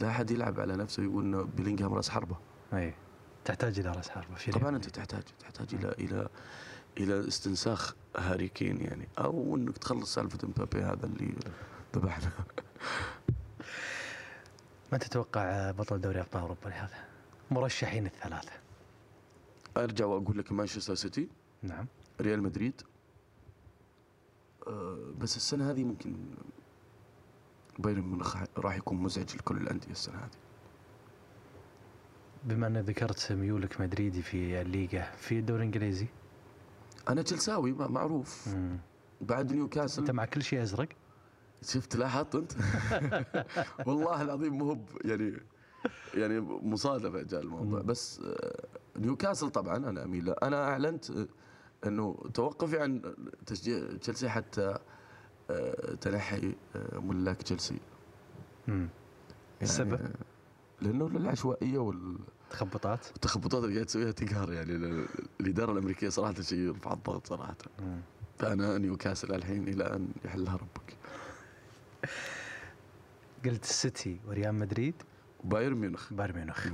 لا 0.00 0.08
أحد 0.08 0.30
يلعب 0.30 0.60
على 0.60 0.76
نفسه 0.76 1.02
يقول 1.02 1.24
إنه 1.24 1.42
بلينغهام 1.42 1.94
راس 1.94 2.08
حربة. 2.08 2.36
أي. 2.72 2.94
تحتاج 3.44 3.78
إلى 3.78 3.90
راس 3.92 4.08
حربة 4.08 4.34
في 4.34 4.50
طبعا 4.50 4.76
أنت 4.76 4.88
تحتاج 4.88 5.22
تحتاج 5.40 5.74
إلى 5.74 5.92
إلى 5.98 6.28
إلى 6.98 7.28
استنساخ 7.28 7.94
هاري 8.16 8.48
كين 8.48 8.80
يعني 8.80 9.08
أو 9.18 9.56
إنك 9.56 9.78
تخلص 9.78 10.14
سالفة 10.14 10.38
امبابي 10.44 10.82
هذا 10.82 11.06
اللي 11.06 11.34
ذبحنا. 11.96 12.30
من 14.92 14.98
تتوقع 14.98 15.70
بطل 15.70 16.00
دوري 16.00 16.20
أبطال 16.20 16.42
أوروبا 16.42 16.68
لهذا؟ 16.68 17.04
مرشحين 17.50 18.06
الثلاثة. 18.06 18.52
أرجع 19.76 20.04
وأقول 20.04 20.38
لك 20.38 20.52
مانشستر 20.52 20.94
سيتي. 20.94 21.28
نعم. 21.62 21.86
ريال 22.20 22.42
مدريد. 22.42 22.82
آه، 24.66 25.12
بس 25.20 25.36
السنة 25.36 25.70
هذه 25.70 25.84
ممكن 25.84 26.16
بايرن 27.78 28.00
ميونخ 28.00 28.36
راح 28.58 28.76
يكون 28.76 28.98
مزعج 28.98 29.36
لكل 29.36 29.56
الأندية 29.56 29.90
السنة 29.90 30.16
هذه. 30.16 30.30
بما 32.44 32.66
ان 32.66 32.78
ذكرت 32.78 33.32
ميولك 33.32 33.80
مدريدي 33.80 34.22
في 34.22 34.60
الليغا 34.60 35.02
في 35.16 35.38
الدوري 35.38 35.60
الإنجليزي؟ 35.60 36.06
أنا 37.08 37.22
تشيلساوي 37.22 37.72
معروف. 37.72 38.48
مم. 38.48 38.78
بعد 39.20 39.40
أنت 39.40 39.52
نيوكاسل 39.52 40.12
مع 40.12 40.24
كل 40.24 40.42
شيء 40.42 40.62
أزرق؟ 40.62 40.88
شفت 41.62 41.96
لاحظت 41.96 42.34
أنت؟ 42.34 42.52
والله 43.86 44.22
العظيم 44.22 44.58
مو 44.58 44.84
يعني 45.04 45.40
يعني 46.14 46.40
مصادفه 46.40 47.22
جاء 47.22 47.42
الموضوع. 47.42 47.80
مم. 47.80 47.86
بس 47.86 48.20
آه، 48.20 48.66
نيوكاسل 48.96 49.50
طبعا 49.50 49.76
أنا 49.76 50.04
أميل. 50.04 50.30
أنا 50.30 50.64
أعلنت 50.68 51.10
آه، 51.10 51.26
إنه 51.86 52.16
توقفي 52.34 52.78
عن 52.80 53.14
تشجيع 53.46 53.96
تشيلسي 54.00 54.28
حتى 54.28 54.78
تنحي 56.00 56.54
آه، 56.76 56.98
ملاك 56.98 57.42
تشيلسي. 57.42 57.78
يعني 58.68 58.88
السبب؟ 59.62 59.92
آه، 59.94 60.10
لأنه 60.80 61.06
العشوائية 61.06 61.78
وال 61.78 62.18
تخبطات؟ 62.50 63.06
التخبطات 63.16 63.64
اللي 63.64 63.74
قاعد 63.74 63.86
تسويها 63.86 64.10
تقهر 64.12 64.52
يعني 64.52 64.72
ال- 64.72 65.06
الإدارة 65.40 65.72
الأمريكية 65.72 66.08
صراحة 66.08 66.42
شيء 66.42 66.58
يرفع 66.58 66.92
الضغط 66.92 67.26
صراحة. 67.26 67.56
مم. 67.78 68.00
فأنا 68.38 68.78
نيوكاسل 68.78 69.34
الحين 69.34 69.68
إلى 69.68 69.84
أن 69.84 70.08
يحلها 70.24 70.56
ربك. 70.56 70.96
قلت 73.44 73.64
السيتي 73.64 74.20
وريال 74.26 74.54
مدريد. 74.54 74.94
بايرن 75.44 75.74
ميونخ. 75.76 76.12
بايرن 76.12 76.34
ميونخ. 76.36 76.68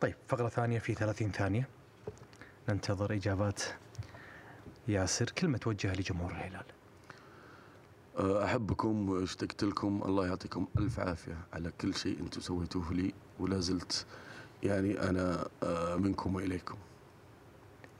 طيب 0.00 0.14
فقرة 0.28 0.48
ثانية 0.48 0.78
في 0.78 0.94
30 0.94 1.30
ثانية. 1.32 1.68
ننتظر 2.68 3.12
إجابات 3.14 3.62
ياسر. 4.88 5.30
كلمة 5.30 5.58
توجهها 5.58 5.94
لجمهور 5.94 6.30
الهلال. 6.30 6.64
أحبكم 8.18 9.08
واشتقت 9.08 9.64
لكم 9.64 10.02
الله 10.04 10.26
يعطيكم 10.26 10.66
ألف 10.78 11.00
عافية 11.00 11.38
على 11.52 11.72
كل 11.80 11.94
شيء 11.94 12.20
أنتم 12.20 12.40
سويتوه 12.40 12.92
لي 12.92 13.14
ولا 13.40 13.60
زلت 13.60 14.06
يعني 14.62 15.02
أنا 15.02 15.48
أه، 15.62 15.96
منكم 15.96 16.34
وإليكم. 16.34 16.76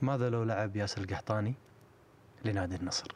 ماذا 0.01 0.29
لو 0.29 0.43
لعب 0.43 0.75
ياسر 0.75 1.01
القحطاني 1.01 1.53
لنادي 2.45 2.75
النصر؟ 2.75 3.15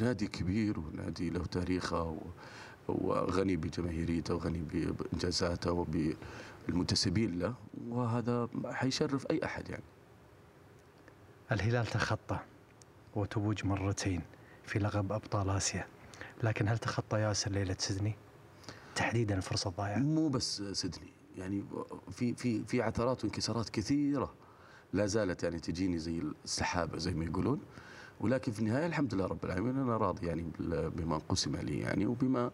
نادي 0.00 0.26
كبير 0.26 0.80
ونادي 0.80 1.30
له 1.30 1.44
تاريخه 1.44 2.18
وغني 2.88 3.56
بجماهيريته 3.56 4.34
وغني 4.34 4.62
بإنجازاته 4.92 5.72
وبالمنتسبين 5.72 7.38
له 7.38 7.54
وهذا 7.88 8.48
حيشرف 8.66 9.26
أي 9.30 9.40
أحد 9.44 9.68
يعني. 9.70 9.82
الهلال 11.52 11.86
تخطى 11.86 12.38
وتوج 13.14 13.66
مرتين. 13.66 14.22
في 14.66 14.78
لقب 14.78 15.12
أبطال 15.12 15.50
آسيا. 15.50 15.86
لكن 16.42 16.68
هل 16.68 16.78
تخطى 16.78 17.20
ياسر 17.20 17.50
ليلة 17.50 17.76
سيدني؟ 17.78 18.14
تحديدا 18.94 19.34
الفرصة 19.36 19.70
الضائعة 19.70 19.98
مو 19.98 20.28
بس 20.28 20.62
سيدني. 20.62 21.12
يعني 21.38 21.64
في 22.10 22.34
في 22.34 22.64
في 22.64 22.82
عثرات 22.82 23.24
وانكسارات 23.24 23.68
كثيرة 23.68 24.34
لا 24.92 25.06
زالت 25.06 25.42
يعني 25.42 25.58
تجيني 25.58 25.98
زي 25.98 26.22
السحابة 26.44 26.98
زي 26.98 27.14
ما 27.14 27.24
يقولون. 27.24 27.60
ولكن 28.20 28.52
في 28.52 28.60
النهاية 28.60 28.86
الحمد 28.86 29.14
لله 29.14 29.26
رب 29.26 29.44
العالمين 29.44 29.76
أنا 29.76 29.96
راضي 29.96 30.26
يعني 30.26 30.52
بما 30.96 31.18
قسم 31.18 31.56
لي 31.56 31.78
يعني 31.80 32.06
وبما 32.06 32.50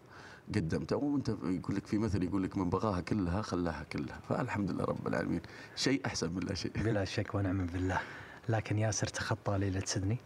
قدمته. 0.54 0.96
وأنت 0.96 1.28
يقول 1.28 1.76
لك 1.76 1.86
في 1.86 1.98
مثل 1.98 2.22
يقول 2.22 2.42
لك 2.42 2.56
من 2.56 2.70
بغاها 2.70 3.00
كلها 3.00 3.42
خلاها 3.42 3.84
كلها. 3.84 4.20
فالحمد 4.28 4.70
لله 4.70 4.84
رب 4.84 5.08
العالمين. 5.08 5.40
شيء 5.76 6.06
أحسن 6.06 6.32
من 6.32 6.40
لا 6.40 6.54
شيء. 6.54 6.72
بلا 6.74 7.04
شك 7.04 7.34
ونعم 7.34 7.66
بالله. 7.66 8.00
لكن 8.48 8.78
ياسر 8.78 9.06
تخطى 9.06 9.58
ليلة 9.58 9.82
سيدني؟ 9.86 10.18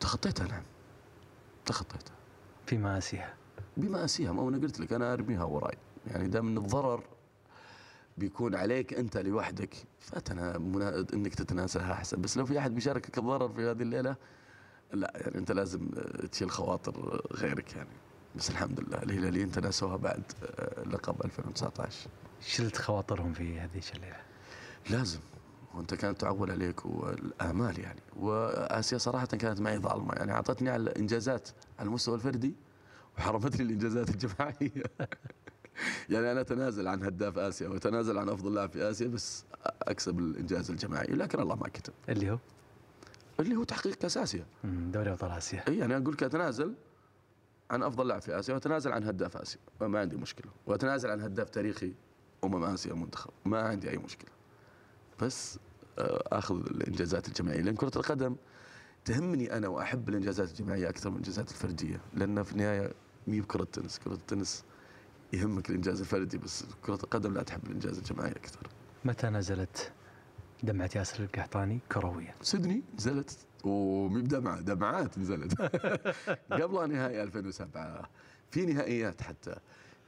تخطيتها 0.00 0.46
نعم. 0.46 0.62
تخطيتها 1.66 2.14
في 2.66 2.78
مآسيها 2.78 3.34
بما 3.76 4.04
أسيها 4.04 4.32
ما 4.32 4.48
أنا 4.48 4.58
قلت 4.58 4.80
لك 4.80 4.92
أنا 4.92 5.12
أرميها 5.12 5.44
وراي. 5.44 5.76
يعني 6.06 6.28
دام 6.28 6.48
إن 6.48 6.58
الضرر 6.58 7.02
بيكون 8.18 8.54
عليك 8.54 8.94
أنت 8.94 9.16
لوحدك 9.16 9.74
فتنا 10.00 10.58
منا... 10.58 11.06
إنك 11.14 11.34
تتناساها 11.34 11.92
احسن 11.92 12.20
بس 12.20 12.36
لو 12.36 12.46
في 12.46 12.58
أحد 12.58 12.74
بيشاركك 12.74 13.18
الضرر 13.18 13.48
في 13.48 13.70
هذه 13.70 13.82
الليلة 13.82 14.16
لا 14.92 15.12
يعني 15.14 15.38
أنت 15.38 15.52
لازم 15.52 15.90
آه، 15.96 16.26
تشيل 16.26 16.50
خواطر 16.50 17.22
غيرك 17.32 17.76
يعني. 17.76 17.88
بس 18.36 18.50
الحمد 18.50 18.80
لله 18.80 19.02
الهلاليين 19.02 19.50
تناسوها 19.50 19.96
بعد 19.96 20.22
آه، 20.44 20.82
لقب 20.82 21.24
2019 21.24 22.08
شلت 22.40 22.76
خواطرهم 22.76 23.32
في 23.32 23.60
هذه 23.60 23.80
الليلة 23.94 24.20
لازم. 24.90 25.20
وانت 25.76 25.94
كانت 25.94 26.20
تعول 26.20 26.50
عليك 26.50 26.86
والامال 26.86 27.80
يعني. 27.80 28.00
وآسيا 28.16 28.98
صراحة 28.98 29.26
كانت 29.26 29.60
معي 29.60 29.78
ظالمة 29.78 30.14
يعني. 30.14 30.32
أعطتني 30.32 30.70
على 30.70 30.82
الإنجازات 30.82 31.48
على 31.78 31.86
المستوى 31.86 32.14
الفردي 32.14 32.54
وحرمتني 33.18 33.62
الإنجازات 33.62 34.10
الجماعية. 34.10 34.82
يعني 36.10 36.32
أنا 36.32 36.40
أتنازل 36.40 36.88
عن 36.88 37.02
هداف 37.02 37.38
آسيا 37.38 37.68
وأتنازل 37.68 38.18
عن 38.18 38.28
أفضل 38.28 38.54
لاعب 38.54 38.70
في 38.70 38.90
آسيا 38.90 39.08
بس 39.08 39.44
أكسب 39.82 40.18
الإنجاز 40.18 40.70
الجماعي. 40.70 41.06
لكن 41.06 41.40
الله 41.40 41.54
ما 41.56 41.68
كتب. 41.68 41.92
اللي 42.08 42.30
هو؟ 42.30 42.38
اللي 43.40 43.56
هو 43.56 43.64
تحقيق 43.64 43.94
كأس 43.94 44.16
آسيا. 44.16 44.46
دوري 44.64 45.10
أبطال 45.10 45.30
آسيا. 45.30 45.64
اي 45.68 45.78
يعني 45.78 45.96
أقول 45.96 46.14
لك 46.14 46.22
أتنازل 46.22 46.74
عن 47.70 47.82
أفضل 47.82 48.08
لاعب 48.08 48.22
في 48.22 48.38
آسيا 48.38 48.54
وأتنازل 48.54 48.92
عن 48.92 49.04
هداف 49.04 49.36
آسيا. 49.36 49.60
ما 49.80 50.00
عندي 50.00 50.16
مشكلة. 50.16 50.52
وأتنازل 50.66 51.10
عن 51.10 51.20
هداف 51.20 51.50
تاريخي 51.50 51.92
أمم 52.44 52.64
آسيا 52.64 52.94
منتخب. 52.94 53.30
ما 53.44 53.60
عندي 53.60 53.90
أي 53.90 53.98
مشكلة. 53.98 54.30
بس 55.20 55.58
آه، 55.98 56.22
آخذ 56.32 56.56
الإنجازات 56.56 57.28
الجماعية. 57.28 57.60
لأن 57.60 57.74
كرة 57.76 57.92
القدم 57.96 58.36
تهمني 59.04 59.56
أنا 59.56 59.68
وأحب 59.68 60.08
الإنجازات 60.08 60.50
الجماعية 60.50 60.88
أكثر 60.88 61.10
من 61.10 61.16
الإنجازات 61.16 61.50
الفردية. 61.50 62.00
لأن 62.14 62.42
في 62.42 62.52
النهاية 62.52 62.92
مي 63.26 63.40
بكرة 63.40 63.62
التنس. 63.62 63.98
كرة 63.98 64.14
التنس 64.14 64.64
يهمك 65.32 65.70
الإنجاز 65.70 66.00
الفردي 66.00 66.38
بس 66.38 66.64
كرة 66.82 66.98
القدم 67.04 67.34
لا 67.34 67.42
تحب 67.42 67.66
الإنجاز 67.66 67.98
الجماعي 67.98 68.30
أكثر. 68.30 68.66
متى 69.04 69.26
نزلت 69.26 69.92
دمعة 70.62 70.90
ياسر 70.96 71.24
القحطاني 71.24 71.80
كرويا؟ 71.92 72.34
سيدني 72.42 72.82
نزلت 72.98 73.38
ومي 73.64 74.22
بدمعة 74.22 74.60
دمعات 74.60 75.18
نزلت. 75.18 75.60
قبل 76.62 76.92
نهائي 76.92 77.22
2007 77.22 78.10
في 78.50 78.66
نهائيات 78.66 79.22
حتى. 79.22 79.56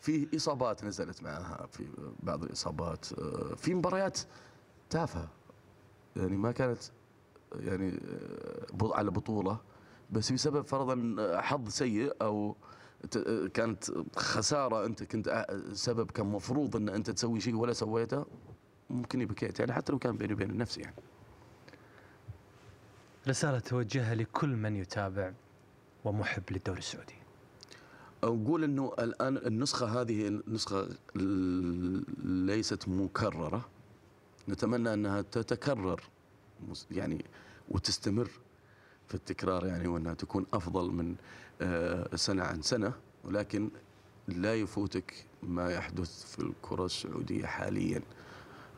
في 0.01 0.37
إصابات 0.37 0.85
نزلت 0.85 1.23
معها 1.23 1.67
في 1.67 1.85
بعض 2.23 2.43
الإصابات 2.43 3.07
آه، 3.13 3.55
في 3.55 3.75
مباريات 3.75 4.19
تافهه 4.91 5.29
يعني 6.17 6.37
ما 6.37 6.53
كانت 6.53 6.79
يعني 7.55 8.01
على 8.83 9.11
بطولة 9.11 9.61
بس 10.11 10.33
بسبب 10.33 10.63
فرضا 10.65 11.17
حظ 11.41 11.69
سيء 11.69 12.13
أو 12.23 12.57
كانت 13.55 13.85
خسارة 14.17 14.87
أنت 14.87 15.03
كنت 15.03 15.47
سبب 15.73 16.11
كان 16.11 16.27
مفروض 16.27 16.77
إن 16.77 16.89
أنت 16.89 17.11
تسوي 17.11 17.41
شيء 17.41 17.55
ولا 17.57 17.73
سويته 17.73 18.27
ممكن 18.91 19.25
بكيت 19.27 19.61
يعني 19.61 19.73
حتى 19.73 19.93
لو 19.93 19.99
كان 19.99 20.17
بيني 20.17 20.33
وبين 20.33 20.57
نفسي 20.57 20.81
يعني. 20.81 20.97
رسالة 23.29 23.59
توجهها 23.59 24.15
لكل 24.15 24.49
من 24.49 24.77
يتابع 24.77 25.33
ومحب 26.05 26.43
للدوري 26.51 26.79
السعودي. 26.79 27.15
أقول 28.25 28.65
أنه 28.65 28.93
الآن 28.99 29.37
النسخة 29.37 30.01
هذه 30.01 30.29
النسخة 30.29 30.89
ل- 31.17 32.05
ليست 32.47 32.89
مكررة. 32.89 33.69
نتمنى 34.49 34.95
أنها 34.95 35.23
تتكرر 35.23 36.03
يعني 36.91 37.25
وتستمر 37.69 38.31
في 39.09 39.15
التكرار 39.15 39.67
يعني 39.67 39.89
وأنها 39.89 40.15
تكون 40.15 40.47
أفضل 40.55 40.91
من 40.91 41.15
آه، 41.61 42.17
سنة 42.17 42.43
عن 42.43 42.63
سنة 42.63 42.93
ولكن 43.25 43.71
لا 44.29 44.55
يفوتك 44.55 45.15
ما 45.43 45.71
يحدث 45.71 46.25
في 46.25 46.39
الكرة 46.39 46.85
السعودية 46.85 47.47
حاليا 47.47 48.03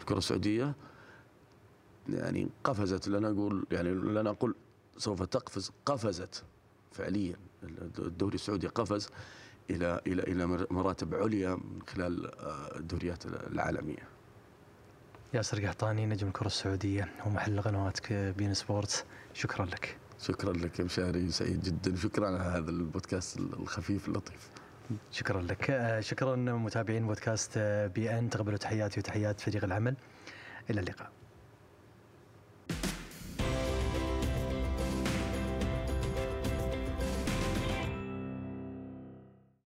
الكرة 0.01 0.19
السعودية 0.19 0.75
يعني 2.09 2.49
قفزت 2.65 3.09
لنا 3.09 3.29
أقول 3.29 3.67
يعني 3.71 3.89
لنا 3.91 4.31
أقول 4.31 4.55
سوف 4.97 5.23
تقفز 5.23 5.71
قفزت 5.87 6.45
فعليا 6.93 7.37
الدوري 7.99 8.35
السعودي 8.35 8.67
قفز 8.67 9.09
إلى 9.71 10.01
إلى 10.07 10.23
إلى 10.23 10.47
مراتب 10.71 11.15
عليا 11.15 11.55
من 11.55 11.83
خلال 11.89 12.35
آه، 12.41 12.77
الدوريات 12.79 13.27
العالمية. 13.27 14.09
ياسر 15.35 15.59
القحطاني 15.59 16.07
نجم 16.07 16.29
الكرة 16.29 16.47
السعودية 16.47 17.09
ومحلل 17.27 17.61
قنوات 17.61 18.13
بين 18.13 18.55
سبورت 18.55 19.05
شكرا 19.35 19.65
لك. 19.67 19.97
شكرا 20.19 20.53
لك 20.53 20.79
يا 20.79 20.85
مشاري 20.85 21.31
سعيد 21.31 21.63
جدا. 21.63 21.97
شكرا 21.97 22.27
على 22.27 22.39
هذا 22.39 22.71
البودكاست 22.71 23.39
الخفيف 23.39 24.09
اللطيف. 24.09 24.51
شكرا 25.11 25.43
لك. 25.43 25.71
آه، 25.71 26.01
شكرا 26.01 26.37
متابعين 26.37 27.07
بودكاست 27.07 27.53
آه، 27.57 27.87
بي 27.87 28.19
إن. 28.19 28.31
تقبلوا 28.31 28.59
تحياتي 28.59 29.01
وتحيات 29.01 29.41
فريق 29.41 29.65
العمل. 29.65 29.97
إلى 30.71 30.81
اللقاء. 30.81 31.11